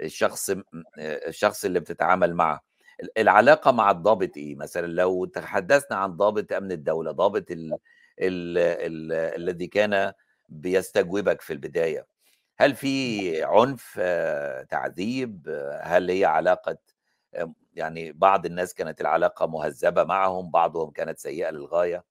الشخص 0.00 0.50
الشخص 0.98 1.64
اللي 1.64 1.80
بتتعامل 1.80 2.34
معه. 2.34 2.60
ال 3.02 3.18
العلاقة 3.18 3.70
مع 3.72 3.90
الضابط 3.90 4.36
إيه؟ 4.36 4.56
مثلًا 4.56 4.86
لو 4.86 5.24
تحدّثنا 5.24 5.96
عن 5.96 6.16
ضابط 6.16 6.52
أمن 6.52 6.72
الدولة، 6.72 7.12
ضابط 7.12 7.50
ال 7.50 7.72
ال 8.20 8.58
ال 8.58 9.12
الذي 9.12 9.66
كان 9.66 10.12
بيستجوبك 10.48 11.40
في 11.40 11.52
البداية، 11.52 12.06
هل 12.58 12.74
في 12.76 13.42
عنف، 13.44 14.00
تعذيب، 14.70 15.48
هل 15.82 16.10
هي 16.10 16.24
علاقة 16.24 16.78
آمم، 17.36 17.54
يعني 17.74 18.12
بعض 18.12 18.46
الناس 18.46 18.74
كانت 18.74 19.00
العلاقة 19.00 19.46
مهذبة 19.46 20.04
معهم، 20.04 20.50
بعضهم 20.50 20.90
كانت 20.90 21.18
سيئة 21.18 21.50
للغاية؟ 21.50 22.04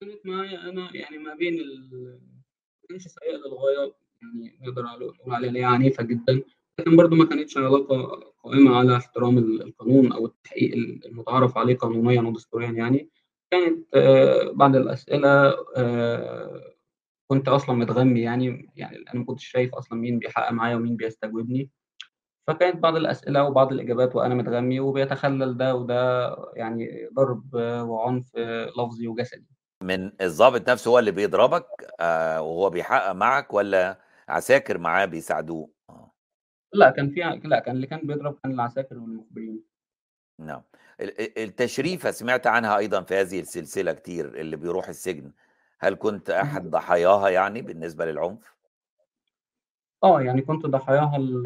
كانت 0.00 0.26
معايا 0.26 0.60
أنا 0.60 0.96
يعني 0.96 1.18
ما 1.18 1.34
بين 1.34 1.54
ال 1.60 1.90
ما 1.92 2.88
كانتش 2.88 3.04
سيئة 3.08 3.36
للغاية، 3.36 3.94
يعني 4.22 4.58
نقدر 4.62 4.82
نقول 4.82 5.34
عليها 5.34 5.52
هي 5.60 5.64
عنيفة 5.64 6.02
جدًا، 6.04 6.42
لكن 6.78 6.96
برضه 6.96 7.16
ما 7.16 7.24
كانتش 7.24 7.56
علاقة 7.58 8.20
قائمة 8.44 8.76
على 8.76 8.96
احترام 8.96 9.38
ال 9.38 9.62
القانون 9.62 10.12
أو 10.12 10.26
التحقيق 10.26 10.72
ال 10.74 11.06
المُتعارف 11.06 11.58
عليه 11.58 11.76
قانونيًا 11.76 12.20
ودستوريًا 12.22 12.70
يعني، 12.70 13.08
كانت 13.50 13.86
بعض 14.54 14.76
الأسئلة 14.76 15.54
آآ، 15.76 16.74
كنت 17.30 17.48
أصلًا 17.48 17.76
متغمي 17.76 18.20
يعني، 18.20 18.70
يعني 18.76 18.96
أنا 18.96 19.20
ما 19.20 19.24
كنتش 19.24 19.46
شايف 19.46 19.74
أصلًا 19.74 19.98
مين 19.98 20.18
بيحقق 20.18 20.52
معايا 20.52 20.76
ومين 20.76 20.96
بيستجوبني، 20.96 21.70
فكانت 22.48 22.76
بعض 22.76 22.96
الأسئلة 22.96 23.44
وبعض 23.44 23.72
الإجابات 23.72 24.16
وأنا 24.16 24.34
متغمي 24.34 24.80
وبيتخلل 24.80 25.56
ده 25.56 25.74
وده 25.76 26.30
يعني 26.56 27.08
ضرب 27.14 27.54
وعنف 27.88 28.36
لفظي 28.78 29.08
وجسدي. 29.08 29.46
من 29.82 30.12
الضابط 30.22 30.70
نفسه 30.70 30.90
هو 30.90 30.98
اللي 30.98 31.10
بيضربك 31.10 31.66
آآ، 32.00 32.38
وهو 32.40 32.70
بيحقق 32.70 33.12
معك 33.12 33.54
والّا 33.54 33.98
عساكر 34.30 34.78
معاه 34.78 35.04
بيساعدوه؟ 35.06 35.70
آه. 35.90 36.12
لأ، 36.72 36.90
كان 36.90 37.10
في 37.10 37.20
لأ، 37.48 37.58
كان 37.60 37.76
اللي 37.76 37.86
كان 37.86 38.00
بيضرب 38.06 38.38
كان 38.42 38.52
العساكر 38.52 38.98
والمخبرين. 38.98 39.64
نعم. 40.38 40.62
ال 41.00 41.20
ال 41.20 41.38
التشريفة 41.38 42.10
سمعت 42.10 42.46
عنها 42.46 42.76
أيضًا 42.78 43.02
في 43.02 43.14
هذه 43.14 43.40
السلسلة 43.40 43.92
كتير، 43.92 44.40
اللي 44.40 44.56
بيروح 44.56 44.88
السجن، 44.88 45.32
هل 45.80 45.94
كنت 45.94 46.30
أحد 46.30 46.70
ضحاياها 46.70 47.28
يعني 47.28 47.62
بالنسبة 47.62 48.04
للعنف؟ 48.06 48.54
آه، 50.04 50.22
يعني 50.22 50.42
كنت 50.42 50.66
ضحاياها 50.66 51.18
ل 51.18 51.42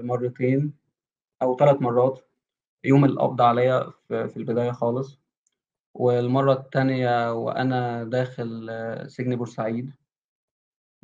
لمرتين 0.00 0.72
أو 1.42 1.56
3 1.56 1.82
مرات، 1.82 2.20
يوم 2.84 3.04
القبض 3.04 3.42
عليَّ 3.42 3.92
في 4.08 4.28
في 4.28 4.36
البداية 4.38 4.72
خالص، 4.72 5.20
والمرة 5.94 6.52
التانية 6.54 7.32
وأنا 7.34 8.04
داخل 8.04 8.70
سجن 9.08 9.36
بورسعيد. 9.36 9.92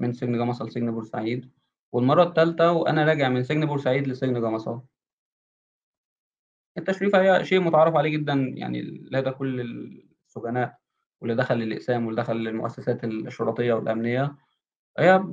من 0.00 0.12
سجن 0.12 0.38
جمصة 0.38 0.64
لسجن 0.64 0.90
بورسعيد، 0.90 1.50
والمرة 1.92 2.22
التالتة 2.22 2.72
وأنا 2.72 3.04
راجع 3.04 3.28
من 3.28 3.42
سجن 3.42 3.66
بورسعيد 3.66 4.08
لسجن 4.08 4.40
جمصة. 4.40 4.82
التشريفة 6.78 7.22
هي 7.22 7.44
شيء 7.44 7.60
مُتعارف 7.60 7.96
عليه 7.96 8.10
جدًا 8.10 8.34
يعني 8.34 8.82
لدى 9.12 9.30
كل 9.30 9.60
السجناء، 10.26 10.78
واللي 11.20 11.34
دخل 11.36 11.62
الأقسام 11.62 12.06
واللي 12.06 12.22
دخل 12.22 12.36
المؤسسات 12.48 13.04
الشرطية 13.04 13.72
والأمنية، 13.72 14.36
هي 14.98 15.24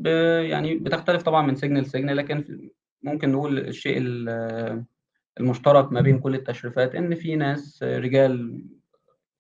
يعني 0.50 0.76
بتختلف 0.76 1.24
طبعًا 1.24 1.48
من 1.48 1.56
سجن 1.56 1.78
لسجن، 1.78 2.10
لكن 2.10 2.70
ممكن 3.04 3.32
نقول 3.32 3.60
الشيء 3.60 3.98
ال 3.98 4.86
المشترك 5.40 5.92
ما 5.92 6.02
بين 6.02 6.20
كل 6.20 6.36
التشريفات، 6.36 6.96
إن 6.96 7.16
في 7.16 7.36
ناس 7.36 7.84
رجال 7.84 8.64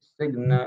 السجن 0.01 0.59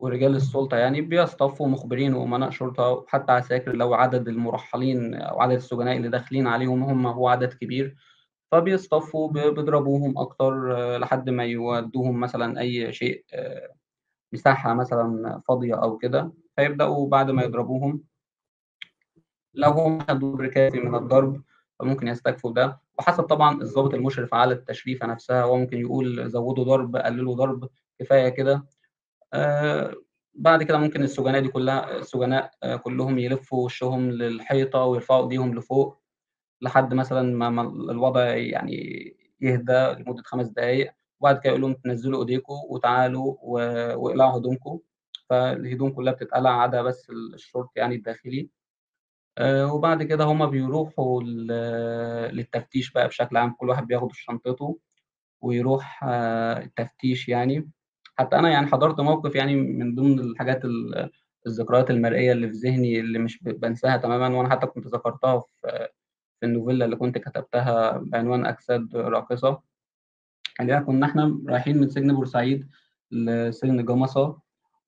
ورجال 0.00 0.36
السُلطة 0.36 0.76
يعني 0.76 1.00
بيصطفوا 1.00 1.68
مخبرين 1.68 2.14
وأمناء 2.14 2.50
شرطة 2.50 2.90
وحتى 2.90 3.32
عساكر 3.32 3.72
لو 3.76 3.94
عدد 3.94 4.28
المُرحّلين 4.28 5.14
أو 5.14 5.40
عدد 5.40 5.52
السجناء 5.54 5.96
اللي 5.96 6.08
داخلين 6.08 6.46
عليهم 6.46 6.82
هم 6.82 7.06
هو 7.06 7.28
عدد 7.28 7.52
كبير، 7.54 7.96
فبيصطفوا 8.52 9.28
بيضربوهم 9.32 10.18
أكتر 10.18 10.54
لحد 10.98 11.30
ما 11.30 11.44
يودّوهم 11.44 12.20
مثلًا 12.20 12.60
أي 12.60 12.92
شيء 12.92 13.24
مساحة 14.32 14.74
مثلًا 14.74 15.42
فاضية 15.48 15.74
أو 15.84 15.98
كده، 15.98 16.32
فيبدأوا 16.56 17.08
بعد 17.10 17.30
ما 17.30 17.42
يضربوهم 17.44 18.02
لو 19.54 19.70
هم 19.70 20.00
خدوا 20.00 20.32
قدر 20.36 20.46
كافي 20.48 20.80
من 20.80 20.94
الضرب، 20.94 21.42
فممكن 21.80 22.08
يستكفوا 22.08 22.50
بده، 22.50 22.80
وحسب 22.98 23.24
طبعًا 23.24 23.62
الضابط 23.62 23.94
المُشرف 23.94 24.34
على 24.34 24.54
التشريفة 24.54 25.06
نفسها، 25.06 25.42
هو 25.42 25.56
ممكن 25.56 25.78
يقول 25.80 26.30
زوّدوا 26.30 26.64
ضرب، 26.64 26.96
قلّلوا 26.96 27.34
ضرب، 27.36 27.68
كفاية 28.00 28.28
كده. 28.28 28.66
آآ، 29.34 29.94
بعد 30.34 30.62
كده 30.62 30.78
ممكن 30.78 31.02
السجناء 31.02 31.40
دي 31.40 31.48
كلها 31.48 31.96
السجناء 31.98 32.50
كلّهم 32.82 33.18
يلفّوا 33.18 33.64
وشّهم 33.64 34.10
للحيطة 34.10 34.84
ويرفعوا 34.84 35.22
إيديهم 35.22 35.54
لفوق، 35.54 35.98
لحد 36.62 36.94
مثلًا 36.94 37.22
ما 37.50 37.62
الوضع 37.62 38.24
يعني 38.36 38.74
يهدى 39.40 39.72
لمدة 40.02 40.22
5 40.26 40.48
دقايق، 40.48 40.92
وبعد 41.20 41.40
كده 41.40 41.48
يقول 41.50 41.60
لهم 41.62 41.76
نزّلوا 41.86 42.20
إيديكم 42.20 42.54
وتعالوا 42.70 43.36
واقلعوا 43.42 44.38
هدومكم، 44.38 44.80
فالهدوم 45.30 45.90
كلّها 45.92 46.14
بتتقلع 46.14 46.62
عدا 46.62 46.82
بس 46.82 47.10
ال 47.10 47.34
الشورت 47.34 47.70
يعني 47.76 47.94
الداخلي. 47.96 48.50
آآ، 49.38 49.66
وبعد 49.66 50.02
كده 50.04 50.24
هم 50.24 50.46
بيروحوا 50.50 51.22
للتفتيش 52.32 52.92
بقى 52.92 53.08
بشكل 53.08 53.36
عام، 53.36 53.52
كل 53.54 53.68
واحد 53.70 53.88
بياخد 53.88 54.12
شنطته 54.14 54.78
ويروح 55.42 56.04
التفتيش 56.04 57.28
يعني. 57.28 57.70
حتى 58.18 58.36
أنا 58.36 58.50
يعني 58.50 58.66
حضرت 58.66 59.00
موقف 59.00 59.34
يعني 59.36 59.56
من 59.56 59.94
ضمن 59.94 60.20
الحاجات 60.20 60.64
ال 60.64 61.10
الذكريات 61.46 61.90
المرئية 61.90 62.32
اللي 62.32 62.48
في 62.48 62.54
ذهني 62.54 63.00
اللي 63.00 63.18
مش 63.18 63.42
ب 63.44 63.48
بانساها 63.60 63.96
تمامًا، 63.96 64.38
وأنا 64.38 64.50
حتى 64.50 64.66
كنت 64.66 64.86
ذكرتها 64.88 65.40
في 65.40 65.88
في 66.40 66.46
النوفيلا 66.46 66.84
اللي 66.84 66.96
كنت 66.96 67.18
كتبتها 67.18 67.98
بعنوان 67.98 68.46
أجساد 68.46 68.96
راقصة. 68.96 69.60
اللي 70.60 70.74
هي 70.74 70.80
كنا 70.80 71.06
إحنا 71.06 71.40
رايحين 71.48 71.78
من 71.78 71.88
سجن 71.90 72.14
بورسعيد 72.16 72.68
لسجن 73.12 73.84
جمصة، 73.84 74.38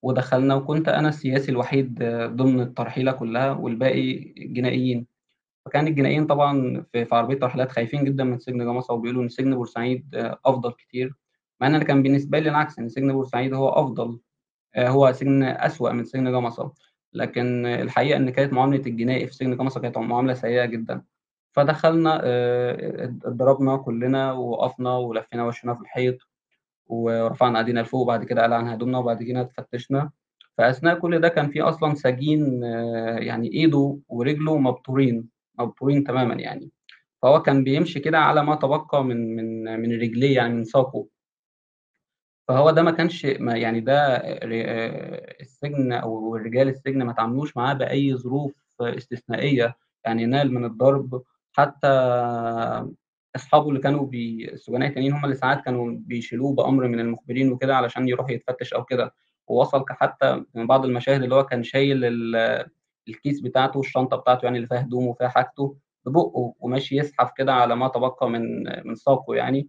ودخلنا 0.03 0.55
وكنت 0.55 0.89
أنا 0.89 1.09
السياسي 1.09 1.53
الوحيد 1.53 1.95
ضمن 2.37 2.61
الترحيلة 2.61 3.13
كلّها 3.13 3.53
والباقي 3.53 4.13
جنائيين، 4.39 5.07
فكان 5.67 5.87
الجنائيين 5.89 6.27
طبعًا 6.27 6.85
في 6.93 7.05
في 7.07 7.15
عربية 7.17 7.37
ترحيلات 7.39 7.73
خايفين 7.73 8.05
جدًا 8.05 8.25
من 8.25 8.39
سجن 8.41 8.59
جمصة 8.67 8.95
وبيقولوا 8.95 9.25
إن 9.25 9.29
سجن 9.31 9.55
بورسعيد 9.57 10.07
أفضل 10.47 10.73
كتير، 10.73 11.15
مع 11.61 11.67
إن 11.67 11.75
أنا 11.75 11.85
كان 11.85 12.03
بالنسبة 12.03 12.39
لي 12.39 12.49
العكس، 12.51 12.79
إن 12.79 12.89
سجن 12.89 13.13
بورسعيد 13.13 13.55
هو 13.55 13.69
أفضل، 13.69 14.21
آآ، 14.77 14.89
هو 14.89 15.13
سجن 15.13 15.43
أسوأ 15.45 15.93
من 15.93 16.05
سجن 16.05 16.33
جمصة، 16.33 16.73
لكن 17.15 17.67
الحقيقة 17.67 18.17
إن 18.19 18.31
كانت 18.31 18.53
معاملة 18.55 18.83
الجنائي 18.87 19.27
في 19.29 19.35
سجن 19.35 19.57
جمصة 19.57 19.81
كانت 19.81 19.99
معاملة 19.99 20.35
سيئة 20.35 20.65
جدًا. 20.67 21.03
فدخلنا 21.53 22.21
ات 22.25 23.11
اتضربنا 23.27 23.79
كلّنا 23.79 24.33
ووقفنا 24.33 24.97
ولفينا 24.99 25.45
وشّنا 25.47 25.75
في 25.75 25.81
الحيط، 25.83 26.19
ورفعنا 26.89 27.59
إيدينا 27.61 27.81
لفوق 27.81 28.01
وبعد 28.03 28.25
كده 28.25 28.43
قلعنا 28.45 28.75
هدومنا 28.75 28.99
وبعد 28.99 29.23
كده 29.23 29.41
اتفتشنا، 29.43 30.11
فأثناء 30.59 31.01
كل 31.01 31.21
ده 31.21 31.29
كان 31.29 31.51
في 31.51 31.63
أصلًا 31.63 31.95
سجين 31.97 32.63
يعني 33.19 33.49
إيده 33.53 33.99
ورجله 34.09 34.59
مبتورين، 34.59 35.29
مبتورين 35.61 36.05
تمامًا 36.05 36.35
يعني، 36.35 36.71
فهو 37.23 37.43
كان 37.43 37.65
بيمشي 37.65 38.01
كده 38.01 38.19
على 38.19 38.45
ما 38.45 38.57
تبقى 38.57 39.05
من 39.05 39.37
من 39.37 39.81
من 39.83 39.93
رجليه 40.03 40.37
يعني 40.37 40.55
من 40.55 40.65
ساقه. 40.65 41.07
فهو 42.49 42.71
ده 42.71 42.83
ما 42.83 42.91
كانش 42.91 43.27
ما 43.27 43.57
يعني 43.57 43.81
ده 43.81 44.17
ر 44.19 44.51
آآ، 44.65 45.37
السجن 45.41 45.93
أو 45.93 46.37
رجال 46.37 46.69
السجن 46.69 47.03
ما 47.03 47.13
اتعاملوش 47.13 47.57
معاه 47.57 47.75
بأي 47.75 48.15
ظروف 48.17 48.53
استثنائية، 48.81 49.77
يعني 50.05 50.27
نال 50.27 50.55
من 50.55 50.65
الضرب، 50.65 51.23
حتى 51.53 51.89
أصحابه 53.37 53.69
اللي 53.69 53.81
كانوا 53.81 54.07
بي 54.07 54.51
السجناء 54.53 54.89
التانيين 54.89 55.13
هم 55.13 55.25
اللي 55.25 55.37
ساعات 55.37 55.61
كانوا 55.65 55.93
بيشيلوه 55.99 56.55
بأمر 56.55 56.89
من 56.89 57.01
المخبرين 57.01 57.53
وكده 57.53 57.77
علشان 57.77 58.09
يروح 58.09 58.31
يتفتش 58.31 58.73
أو 58.75 58.85
كده، 58.85 59.15
ووصل 59.49 59.85
حتى 59.91 60.45
من 60.55 60.67
بعض 60.67 60.85
المشاهد 60.85 61.23
اللي 61.23 61.35
هو 61.35 61.45
كان 61.47 61.63
شايل 61.63 62.05
ال 62.05 62.37
الكيس 63.09 63.41
بتاعته 63.41 63.81
الشنطة 63.81 64.17
بتاعته 64.17 64.45
يعني 64.45 64.57
اللي 64.57 64.69
فيها 64.69 64.81
هدومه 64.81 65.09
وفيها 65.09 65.29
حاجته 65.29 65.77
ببُقُّه 66.07 66.55
وماشي 66.61 66.97
يزحف 66.99 67.31
كده 67.37 67.53
على 67.55 67.77
ما 67.77 67.89
تبقى 67.89 68.31
من 68.31 68.43
من 68.89 68.95
ساقه 68.95 69.35
يعني، 69.35 69.69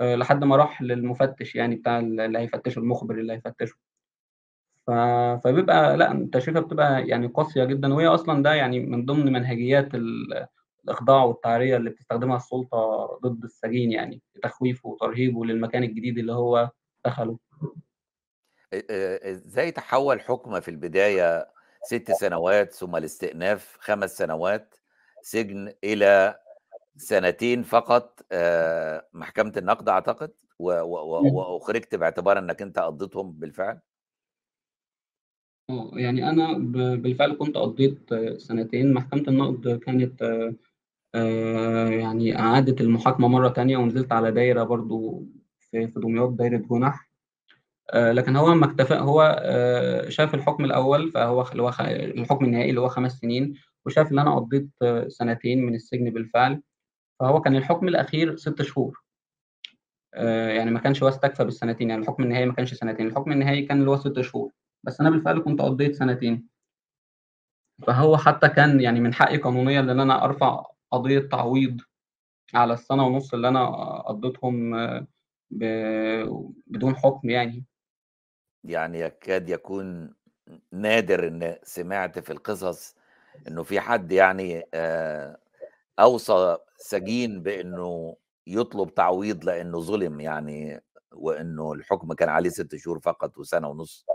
لحد 0.00 0.44
ما 0.44 0.56
راح 0.56 0.82
للمفتش 0.82 1.54
يعني 1.54 1.76
بتاع 1.76 1.98
ال 1.98 2.20
اللي 2.20 2.38
هيفتشه 2.38 2.78
المخبر 2.78 3.14
اللي 3.18 3.32
هيفتشه. 3.32 3.74
فبيبقى 4.86 5.96
لأ، 5.96 6.12
التشريفة 6.12 6.60
بتبقى 6.60 7.08
يعني 7.08 7.26
قاسية 7.26 7.64
جدًا، 7.64 7.94
وهي 7.94 8.06
أصلًا 8.06 8.42
ده 8.42 8.54
يعني 8.54 8.80
من 8.80 9.04
ضمن 9.06 9.32
منهجيات 9.32 9.94
ال 9.94 10.46
الإخضاع 10.84 11.24
والتعرية 11.24 11.76
اللي 11.76 11.90
بتستخدمها 11.90 12.36
السُلطة 12.36 13.06
ضد 13.24 13.44
السجين 13.44 13.92
يعني، 13.92 14.22
لتخويفه 14.36 14.88
وترهيبه 14.88 15.44
للمكان 15.44 15.82
الجديد 15.82 16.18
اللي 16.18 16.32
هو 16.32 16.70
دخله. 17.06 17.38
أ 18.74 18.82
آآ، 18.90 19.30
إزاي 19.30 19.70
تحوّل 19.70 20.20
حكم 20.20 20.60
في 20.60 20.68
البداية 20.70 21.48
6 21.82 22.12
سنوات 22.12 22.72
ثم 22.72 22.96
الاستئناف 22.96 23.76
5 23.80 24.10
سنوات 24.18 24.74
سجن 25.20 25.72
إلى 25.84 26.36
سنتين 26.98 27.62
فقط 27.62 28.20
آآ، 28.32 29.08
محكمة 29.12 29.52
النقد 29.56 29.88
أعتقد 29.88 30.32
و 30.58 30.70
و 30.72 30.94
و 30.96 31.14
إمم. 31.20 31.48
وأُخرجت 31.56 31.94
باعتبار 31.94 32.38
إنك 32.38 32.62
أنت 32.62 32.78
قضيتهم 32.78 33.32
بالفعل؟ 33.32 33.80
آه، 35.70 35.90
يعني 35.94 36.30
أنا 36.30 36.52
ب 36.58 36.72
بالفعل 37.02 37.32
كنت 37.36 37.56
قضيت 37.56 38.14
سنتين، 38.38 38.92
محكمة 38.94 39.22
النقد 39.28 39.78
كانت 39.78 40.22
آآ، 41.14 41.88
يعني 41.90 42.40
أعادت 42.40 42.82
المحاكمة 42.82 43.28
مرة 43.28 43.48
تانية 43.48 43.76
ونزلت 43.78 44.12
على 44.12 44.32
دايرة 44.32 44.64
برضه 44.64 45.24
في 45.60 45.88
في 45.88 46.00
دمياط 46.00 46.30
دايرة 46.30 46.58
جُنح، 46.58 47.10
لكن 47.94 48.36
هو 48.36 48.52
أمّا 48.52 48.66
اكتفى 48.66 48.94
هو 48.94 49.42
شاف 50.08 50.34
الحكم 50.34 50.64
الأول 50.64 51.12
فهو 51.12 51.42
الحكم 51.80 52.44
النهائي 52.44 52.70
اللي 52.70 52.80
هو 52.82 52.88
5 52.88 53.12
سنين، 53.20 53.54
وشاف 53.86 54.12
إن 54.12 54.18
أنا 54.18 54.36
قضيت 54.36 54.70
سنتين 55.08 55.66
من 55.66 55.74
السجن 55.74 56.10
بالفعل، 56.10 56.62
فهو 57.20 57.40
كان 57.40 57.56
الحكم 57.56 57.88
الأخير 57.88 58.36
6 58.36 58.62
شهور. 58.62 59.02
آآ 60.14 60.52
يعني 60.52 60.70
ما 60.70 60.80
كانش 60.80 61.02
هو 61.02 61.10
بالسنتين، 61.40 61.90
يعني 61.90 62.02
الحكم 62.02 62.22
النهائي 62.22 62.46
ما 62.46 62.52
كانش 62.54 62.74
سنتين، 62.74 63.06
الحكم 63.06 63.32
النهائي 63.32 63.62
كان 63.66 63.78
اللي 63.80 63.90
هو 63.90 63.96
6 63.96 64.22
شهور، 64.22 64.52
بس 64.84 65.00
أنا 65.00 65.10
بالفعل 65.10 65.40
كنت 65.40 65.62
قضيت 65.62 65.94
سنتين. 65.94 66.48
فهو 67.86 68.16
حتى 68.16 68.48
كان 68.48 68.80
يعني 68.80 69.00
من 69.00 69.14
حقي 69.14 69.36
قانونيًا 69.36 69.80
إن 69.80 70.00
أنا 70.00 70.24
أرفع 70.24 70.64
قضية 70.92 71.18
تعويض 71.18 71.80
على 72.54 72.74
السنة 72.74 73.06
ونُص 73.06 73.34
اللي 73.34 73.48
أنا 73.48 73.66
قضيتهم 74.02 74.76
ب 75.50 75.64
بدون 76.66 76.96
حكم 76.96 77.30
يعني. 77.30 77.64
يعني 78.64 79.00
يكاد 79.00 79.48
يكون 79.48 80.14
نادر 80.72 81.28
إن 81.28 81.56
سمعت 81.62 82.18
في 82.18 82.32
القصص 82.32 82.96
إنه 83.48 83.62
في 83.62 83.80
حد 83.80 84.12
يعني 84.12 84.64
آآ 84.74 85.38
أوصى 86.00 86.56
سجين 86.78 87.42
بإنه 87.42 88.16
يطلب 88.46 88.94
تعويض 88.94 89.44
لإنه 89.44 89.80
ظُلم 89.80 90.20
يعني، 90.20 90.80
وإنه 91.12 91.72
الحكم 91.72 92.12
كان 92.12 92.28
عليه 92.28 92.50
6 92.50 92.76
شهور 92.76 93.00
فقط 93.00 93.38
وسنة 93.38 93.68
ونُص. 93.68 94.06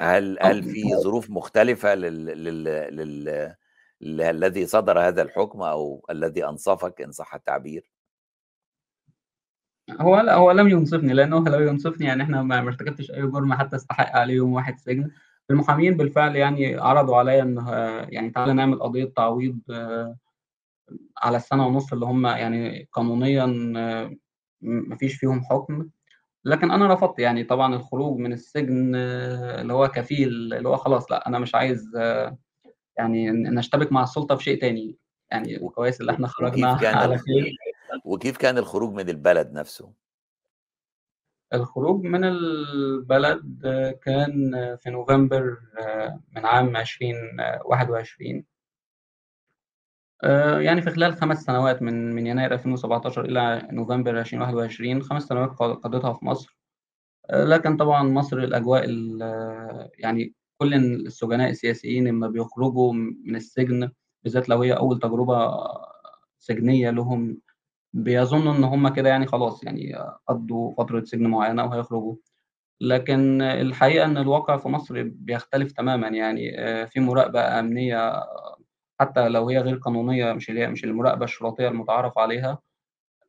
هل 0.00 0.38
هل 0.42 0.64
في 0.64 0.96
ظروف 0.96 1.30
مختلفة 1.30 1.94
لل 1.94 2.26
لل 2.26 2.64
لل 2.96 3.54
للذي 4.00 4.66
صدر 4.66 5.00
هذا 5.00 5.22
الحكم 5.22 5.62
أو 5.62 6.06
الذي 6.10 6.44
أنصفك 6.46 7.00
إن 7.02 7.12
صح 7.12 7.34
التعبير؟ 7.34 7.90
هو 10.00 10.20
لأ، 10.20 10.34
هو 10.34 10.50
لم 10.50 10.68
ينصفني، 10.68 11.12
لأنه 11.12 11.44
لو 11.44 11.60
ينصفني 11.60 12.06
يعني 12.06 12.22
إحنا 12.22 12.42
ما 12.42 12.58
ارتكبتش 12.58 13.10
أي 13.10 13.22
جُرم 13.26 13.54
حتى 13.54 13.76
أستحق 13.76 14.16
عليه 14.16 14.34
يوم 14.34 14.52
واحد 14.52 14.78
سجن. 14.78 15.10
المحامين 15.50 15.96
بالفعل 15.96 16.36
يعني 16.36 16.74
عرضوا 16.76 17.16
عليّا 17.16 17.42
إنه 17.42 17.72
يعني 18.08 18.30
تعالَ 18.30 18.56
نعمل 18.56 18.78
قضية 18.82 19.04
تعويض 19.16 19.58
على 21.18 21.36
السنة 21.36 21.66
ونُص 21.66 21.92
اللي 21.92 22.06
هم 22.06 22.26
يعني 22.26 22.88
قانونيًا 22.92 23.46
م 23.46 24.16
ما 24.62 24.96
فيش 24.96 25.14
فيهم 25.16 25.42
حكم، 25.44 25.88
لكن 26.44 26.70
أنا 26.70 26.94
رفضت 26.94 27.18
يعني 27.18 27.44
طبعًا 27.44 27.76
الخروج 27.76 28.18
من 28.18 28.32
السجن 28.32 28.94
اللي 28.96 29.72
هو 29.72 29.88
كفيل 29.88 30.28
اللي 30.54 30.68
هو 30.68 30.76
خلاص 30.76 31.12
لأ، 31.12 31.28
أنا 31.28 31.38
مش 31.38 31.54
عايز 31.54 31.84
يعني 32.98 33.30
ن 33.30 33.54
نشتبك 33.54 33.92
مع 33.92 34.02
السُلطة 34.02 34.36
في 34.36 34.44
شيء 34.44 34.60
تاني، 34.62 34.98
يعني 35.32 35.58
و 35.62 35.70
كويس 35.70 36.00
اللي 36.00 36.12
و 36.12 36.14
إحنا 36.14 36.28
خرجنا 36.28 36.72
وكيف 36.74 36.82
كان 36.82 36.94
على 37.02 37.18
خير. 37.18 37.56
وكيف 38.06 38.36
كان 38.38 38.58
الخروج 38.58 38.92
من 38.94 39.08
البلد 39.10 39.52
نفسه؟ 39.52 39.92
الخروج 41.54 42.04
من 42.04 42.24
البلد 42.24 43.66
كان 44.02 44.52
في 44.80 44.90
نوفمبر 44.90 45.58
من 46.36 46.46
عام 46.46 46.76
2021. 46.76 48.44
آآ 50.24 50.60
يعني 50.60 50.82
في 50.82 50.90
خلال 50.90 51.14
5 51.16 51.38
سنوات 51.40 51.82
من 51.82 52.14
من 52.14 52.26
يناير 52.26 52.54
2017 52.54 53.24
إلى 53.24 53.68
نوفمبر 53.72 54.20
2021 54.20 55.02
5 55.02 55.26
سنوات 55.28 55.50
قضيتها 55.50 56.12
في 56.12 56.24
مصر. 56.26 56.56
آآ 57.30 57.44
لكن 57.46 57.78
طبعًا 57.78 58.04
مصر 58.04 58.38
الأجواء 58.38 58.84
ال 58.86 59.20
يعني 59.98 60.34
كل 60.58 60.74
السجناء 60.74 61.50
السياسيين 61.50 62.08
أمّا 62.08 62.28
بيخرجوا 62.28 62.92
من 62.94 63.36
السجن، 63.36 63.90
بالذات 64.24 64.48
لو 64.48 64.62
هي 64.62 64.72
أول 64.72 64.98
تجربة 65.00 65.52
سجنية 66.40 66.90
لهم، 66.90 67.38
بيظنوا 67.94 68.54
إن 68.56 68.64
هم 68.64 68.88
كده 68.88 69.10
يعني 69.10 69.26
خلاص 69.26 69.64
يعني 69.64 69.94
قضّوا 70.28 70.72
فترة 70.78 71.04
سجن 71.04 71.28
معيّنة 71.28 71.64
وهيخرجوا. 71.66 72.16
لكن 72.82 73.42
الحقيقة 73.42 74.06
إن 74.06 74.18
الواقع 74.18 74.56
في 74.58 74.68
مصر 74.68 75.02
بيختلف 75.04 75.72
تمامًا 75.72 76.08
يعني 76.08 76.60
آآ 76.60 76.86
في 76.86 77.00
مراقبة 77.00 77.40
أمنية 77.60 78.24
حتى 79.00 79.28
لو 79.28 79.48
هي 79.50 79.58
غير 79.58 79.76
قانونية 79.76 80.32
مش 80.32 80.50
اللي 80.50 80.60
هي 80.62 80.68
مش 80.68 80.84
المراقبة 80.84 81.24
الشرطية 81.24 81.68
المُتعارف 81.68 82.18
عليها، 82.18 82.58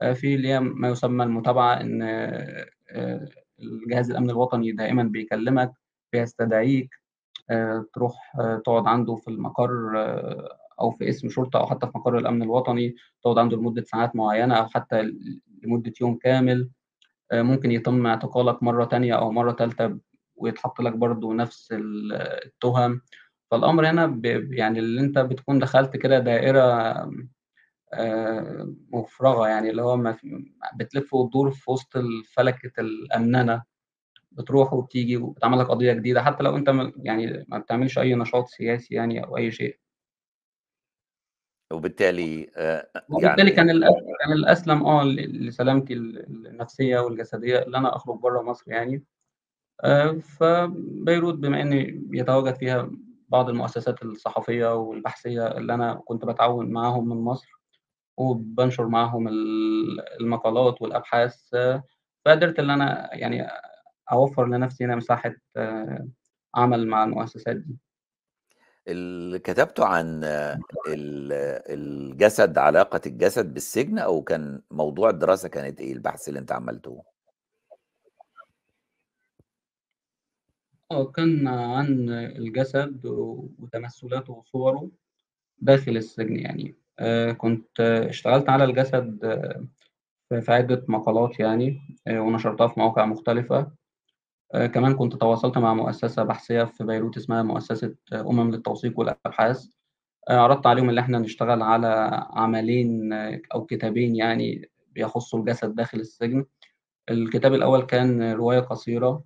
آآ 0.04 0.14
في 0.14 0.36
اللي 0.36 0.50
هي 0.50 0.60
ما 0.62 0.90
يسمى 0.90 1.24
المتابعة 1.26 1.82
إن 1.82 2.02
آآ 2.04 3.30
الجهاز 3.62 4.12
الأمن 4.12 4.30
الوطني 4.32 4.72
دائمًا 4.74 5.04
بيكلمك، 5.04 5.74
بيستدعيك 6.14 6.90
آآ 7.52 7.86
تروح 7.94 8.16
تقعد 8.66 8.88
عنده 8.88 9.16
في 9.16 9.28
المقر 9.30 9.72
أو 10.82 10.92
في 10.92 11.08
قسم 11.08 11.30
شرطة 11.30 11.60
أو 11.62 11.68
حتى 11.68 11.88
في 11.88 11.94
مقر 12.00 12.18
الأمن 12.20 12.44
الوطني، 12.44 12.96
تقعد 13.24 13.38
عنده 13.40 13.58
لمدة 13.58 13.84
ساعات 13.84 14.16
معيّنة 14.18 14.56
أو 14.56 14.68
حتى 14.68 15.02
ل 15.04 15.42
لمدة 15.64 15.94
يوم 16.02 16.16
كامل. 16.18 16.70
ممكن 17.34 17.72
يتم 17.72 18.08
اعتقالك 18.08 18.64
مرّة 18.64 18.86
تانية 18.86 19.16
أو 19.20 19.32
مرّة 19.32 19.52
تالتة 19.54 20.00
ويتحط 20.38 20.82
لك 20.82 20.94
برضه 20.94 21.34
نفس 21.36 21.74
ال 21.74 22.14
التُّهَم. 22.48 23.02
فالأمر 23.52 23.90
هنا 23.90 24.06
ب 24.08 24.26
يعني 24.54 24.80
اللي 24.80 25.02
أنت 25.02 25.20
بتكون 25.20 25.60
دخلت 25.60 25.98
كده 25.98 26.20
دائرة 26.20 26.62
آآ 27.94 28.76
مُفرغة 28.94 29.48
يعني 29.48 29.70
اللي 29.70 29.82
هو 29.82 29.98
ما 29.98 30.14
ف 30.14 30.22
بتلِف 30.80 31.14
وتدور 31.14 31.52
في 31.52 31.72
وسط 31.72 31.98
الفلكة 31.98 32.82
الأمننة، 32.82 33.64
بتروح 34.32 34.74
وبتيجي 34.74 35.18
وبيتعمل 35.18 35.60
لك 35.60 35.68
قضية 35.68 35.94
جديدة 35.94 36.24
حتى 36.24 36.44
لو 36.44 36.58
أنت 36.58 36.70
م 36.72 36.92
يعني 36.98 37.46
ما 37.50 37.60
بتعملش 37.60 38.00
أي 38.00 38.16
نشاط 38.16 38.48
سياسي 38.50 38.96
يعني 38.96 39.26
أو 39.26 39.38
أي 39.38 39.52
شيء. 39.52 39.78
وبالتالي 41.74 42.50
آآ 42.58 42.90
وبالتالي 43.10 43.50
يعني 43.50 43.52
كان 43.52 43.70
الأس 43.70 43.94
كان 44.24 44.32
الأسلم 44.34 44.86
آه 44.86 45.04
ل 45.04 45.16
لسلامتي 45.48 45.94
ال 45.94 46.48
النفسية 46.48 47.00
والجسدية 47.00 47.60
اللي 47.60 47.78
أنا 47.78 47.96
أخرج 47.96 48.20
برّه 48.20 48.42
مصر 48.42 48.72
يعني. 48.72 49.04
آآ 49.82 50.20
فبيروت 50.20 51.34
بما 51.36 51.62
إن 51.62 52.00
بيتواجد 52.10 52.56
فيها 52.56 52.92
بعض 53.36 53.50
المؤسسات 53.50 54.04
الصحفية 54.04 54.76
والبحثية 54.76 55.48
اللي 55.48 55.74
أنا 55.74 56.02
كنت 56.06 56.26
باتعاون 56.26 56.72
معاهم 56.72 57.10
من 57.10 57.18
مصر، 57.18 57.52
وبانشر 58.18 58.88
معاهم 58.88 59.28
ال 59.28 60.22
المقالات 60.22 60.82
والأبحاث، 60.82 61.36
فقدرت 62.26 62.60
اللي 62.60 62.74
أنا 62.74 63.10
يعني 63.16 63.48
أوفّر 64.12 64.46
لنفسي 64.46 64.86
هنا 64.86 64.96
مساحة 64.96 65.36
عمل 66.56 66.88
مع 66.88 67.04
المؤسسات 67.04 67.56
دي. 67.56 67.78
اللي 68.88 69.40
كتبته 69.40 69.86
عن 69.86 70.24
ال 70.24 71.34
الجسد 71.70 72.58
علاقة 72.58 73.02
الجسد 73.06 73.54
بالسجن 73.54 74.00
أو 74.00 74.22
كان 74.22 74.62
موضوع 74.72 75.10
الدراسة 75.10 75.50
كانت 75.50 75.82
إيه 75.82 75.94
البحث 75.94 76.30
اللي 76.30 76.40
أنت 76.40 76.52
عملته؟ 76.52 77.04
آه، 80.92 81.06
كان 81.12 81.48
عن 81.48 82.10
الجسد 82.10 83.06
وتمثُّلاته 83.60 84.34
وصوره 84.34 84.90
داخل 85.60 85.98
السجن 85.98 86.38
يعني. 86.40 86.76
آآ 87.00 87.34
كنت 87.34 87.82
اشتغلت 87.82 88.50
على 88.50 88.64
الجسد 88.64 89.20
في 90.30 90.42
في 90.42 90.54
عدة 90.54 90.86
مقالات 90.90 91.40
يعني 91.40 91.80
آآ 92.08 92.22
ونشرتها 92.22 92.68
في 92.68 92.80
مواقع 92.80 93.06
مختلفة. 93.06 93.72
كمان 94.74 94.96
كنت 94.96 95.16
تواصلت 95.16 95.60
مع 95.60 95.74
مؤسسة 95.74 96.24
بحثية 96.24 96.64
في 96.64 96.84
بيروت 96.86 97.18
اسمها 97.18 97.44
مؤسسة 97.44 97.96
أمم 98.14 98.52
للتوثيق 98.52 99.00
والأبحاث. 99.00 99.68
عرضت 100.30 100.68
عليهم 100.68 100.90
اللي 100.90 101.02
إحنا 101.02 101.20
نشتغل 101.20 101.64
على 101.64 101.88
عملين 102.32 103.14
أو 103.56 103.66
كتابين 103.66 104.16
يعني 104.18 104.70
بيخُصّوا 104.92 105.40
الجسد 105.40 105.76
داخل 105.76 106.00
السجن. 106.00 106.46
الكتاب 107.12 107.56
الأول 107.56 107.84
كان 107.84 108.34
رواية 108.34 108.60
قصيرة 108.60 109.24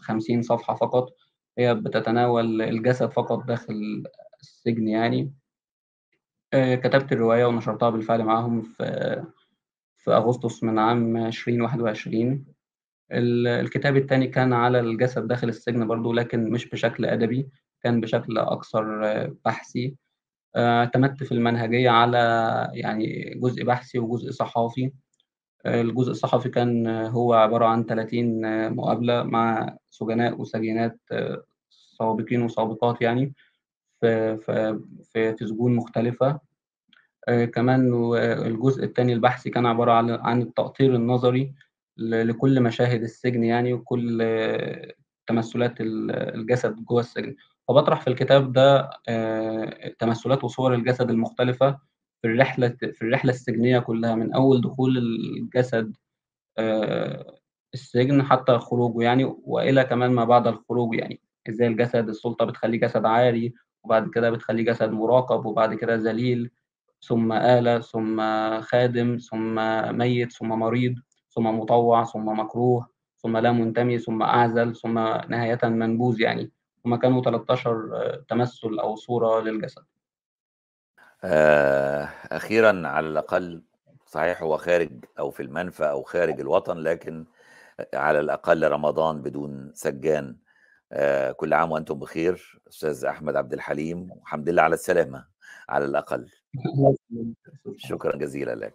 50 0.00 0.42
صفحة 0.42 0.74
فقط، 0.74 1.10
هي 1.58 1.74
بتتناول 1.74 2.62
الجسد 2.62 3.10
فقط 3.12 3.44
داخل 3.46 4.04
السجن 4.42 4.88
يعني. 4.88 5.32
آآ 6.54 6.76
كتبت 6.76 7.12
الرواية 7.12 7.44
ونشرتها 7.44 7.90
بالفعل 7.90 8.24
معاهم 8.24 8.62
في 8.62 9.24
في 9.98 10.10
أغسطس 10.12 10.64
من 10.64 10.78
عام 10.78 11.16
2021. 11.16 12.46
ال 13.12 13.48
الكتاب 13.48 13.96
التاني 13.96 14.26
كان 14.28 14.52
على 14.52 14.80
الجسد 14.80 15.28
داخل 15.28 15.48
السجن 15.50 15.86
برضه 15.88 16.14
لكن 16.14 16.50
مش 16.50 16.70
بشكل 16.70 17.06
أدبي، 17.06 17.48
كان 17.82 18.00
بشكل 18.00 18.38
أكثر 18.38 18.84
بحثي. 19.46 19.96
آآ 20.56 20.80
اعتمدت 20.80 21.24
في 21.24 21.32
المنهجية 21.32 21.90
على 21.90 22.18
يعني 22.74 23.34
جزء 23.42 23.64
بحثي 23.64 23.98
وجزء 23.98 24.30
صحافي. 24.32 24.92
الجزء 25.66 26.10
الصحفي 26.10 26.48
كان 26.48 26.86
هو 26.86 27.34
عبارة 27.34 27.64
عن 27.66 27.86
30 27.86 28.40
مقابلة 28.76 29.22
مع 29.22 29.76
سجناء 29.90 30.40
وسجينات 30.40 30.98
سابقين 31.98 32.42
وسابقات 32.42 33.02
يعني 33.02 33.34
في 34.00 34.36
في 34.38 34.80
في 35.36 35.46
سجون 35.46 35.76
مختلفة. 35.76 36.40
آآ 37.28 37.44
كمان 37.44 37.92
والجزء 37.92 38.84
التاني 38.84 39.12
البحثي 39.12 39.50
كان 39.50 39.66
عبارة 39.66 39.92
عن 40.22 40.42
التقطير 40.42 40.94
النظري 40.94 41.54
لكل 41.98 42.60
مشاهد 42.62 43.02
السجن 43.02 43.44
يعني 43.44 43.72
وكل 43.72 44.18
تمثُّلات 45.26 45.80
ال 45.80 46.10
الجسد 46.10 46.76
جوّه 46.84 47.00
السجن. 47.00 47.36
فباطرح 47.68 48.00
في 48.00 48.08
الكتاب 48.08 48.52
ده 48.52 48.90
تمثُّلات 49.98 50.44
وصور 50.44 50.74
الجسد 50.74 51.10
المختلفة 51.10 51.78
في 52.22 52.28
الرحلة 52.28 52.68
في 52.68 53.02
الرحلة 53.02 53.32
السجنية 53.32 53.78
كلّها 53.78 54.14
من 54.14 54.34
أول 54.34 54.60
دخول 54.60 54.98
الجسد 54.98 55.96
آآ 56.58 57.36
السجن 57.74 58.22
حتى 58.22 58.58
خروجه 58.58 59.02
يعني 59.04 59.24
وإلى 59.44 59.84
كمان 59.84 60.10
ما 60.10 60.24
بعد 60.24 60.46
الخروج 60.46 60.94
يعني 60.94 61.20
إزاي 61.48 61.68
الجسد 61.68 62.08
السلطة 62.08 62.44
بتخليه 62.44 62.80
جسد 62.80 63.04
عاري 63.06 63.54
وبعد 63.84 64.10
كده 64.10 64.30
بتخليه 64.30 64.64
جسد 64.64 64.90
مراقب 64.90 65.46
وبعد 65.46 65.74
كده 65.74 65.94
ذليل 65.94 66.50
ثم 67.02 67.32
آلة 67.32 67.78
ثم 67.80 68.20
خادم 68.60 69.16
ثم 69.16 69.54
ميت 69.98 70.32
ثم 70.32 70.48
مريض 70.48 70.94
ثم 71.30 71.46
مطوع 71.46 72.04
ثم 72.04 72.26
مكروه 72.40 72.88
ثم 73.16 73.36
لا 73.36 73.52
منتمي 73.52 73.98
ثم 73.98 74.22
أعزل 74.22 74.76
ثم 74.76 74.98
نهاية 75.28 75.58
منبوذ 75.64 76.20
يعني. 76.20 76.50
هما 76.86 76.96
كانوا 76.96 77.22
13 77.22 78.24
تمثل 78.28 78.78
أو 78.80 78.96
صورة 78.96 79.40
للجسد. 79.40 79.82
آه، 81.24 82.08
أخيرا 82.32 82.82
على 82.88 83.08
الأقل 83.08 83.62
صحيح 84.06 84.42
هو 84.42 84.56
خارج 84.56 85.04
أو 85.18 85.30
في 85.30 85.42
المنفى 85.42 85.84
أو 85.90 86.02
خارج 86.02 86.40
الوطن 86.40 86.78
لكن 86.78 87.24
على 87.94 88.20
الأقل 88.20 88.68
رمضان 88.72 89.22
بدون 89.22 89.72
سجان. 89.74 90.36
آه، 90.92 91.32
كل 91.32 91.54
عام 91.54 91.70
وأنتم 91.72 91.98
بخير 91.98 92.60
أستاذ 92.68 93.04
أحمد 93.04 93.36
عبد 93.36 93.52
الحليم 93.52 94.10
والحمد 94.12 94.48
لله 94.48 94.62
على 94.62 94.74
السلامة 94.74 95.26
على 95.68 95.84
الأقل. 95.84 96.28
شكرا 97.76 98.16
جزيلا 98.16 98.54
لك. 98.54 98.74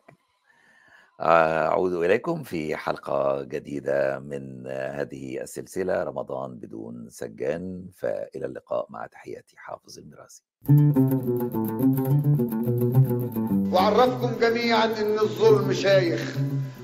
أعود 1.21 1.93
إليكم 1.93 2.43
في 2.43 2.75
حلقة 2.75 3.43
جديدة 3.43 4.19
من 4.19 4.67
هذه 4.67 5.41
السلسلة 5.41 6.03
رمضان 6.03 6.55
بدون 6.55 7.09
سجان 7.09 7.85
فإلى 7.93 8.45
اللقاء 8.45 8.87
مع 8.89 9.07
تحياتي 9.07 9.57
حافظ 9.57 9.99
المراسي 9.99 10.43
وعرفكم 13.73 14.39
جميعا 14.41 14.85
إن 14.85 15.19
الظلم 15.19 15.73
شايخ 15.73 16.37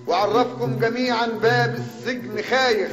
وعرفكم 0.08 0.80
جميعا 0.80 1.28
باب 1.28 1.76
السجن 1.76 2.42
خايخ. 2.42 2.92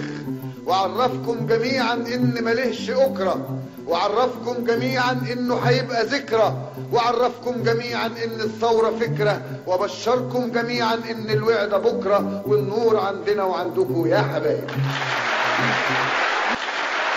وعرفكم 0.66 1.46
جميعا 1.46 1.94
إن 1.94 2.44
ملهش 2.44 2.90
اكرة. 2.90 3.58
وعرفكم 3.86 4.64
جميعا 4.64 5.12
إنه 5.32 5.54
هيبقى 5.54 6.06
ذكرى. 6.06 6.54
وعرفكم 6.92 7.62
جميعا 7.62 8.06
إن 8.06 8.40
الثورة 8.40 8.90
فكرة. 8.90 9.42
وبشركم 9.66 10.50
جميعا 10.50 10.94
إن 10.94 11.30
الوعد 11.30 11.70
بكرة. 11.70 12.42
والنور 12.46 13.00
عندنا 13.00 13.44
وعندكم 13.44 14.06
يا 14.06 14.18
حبايب. 14.34 14.70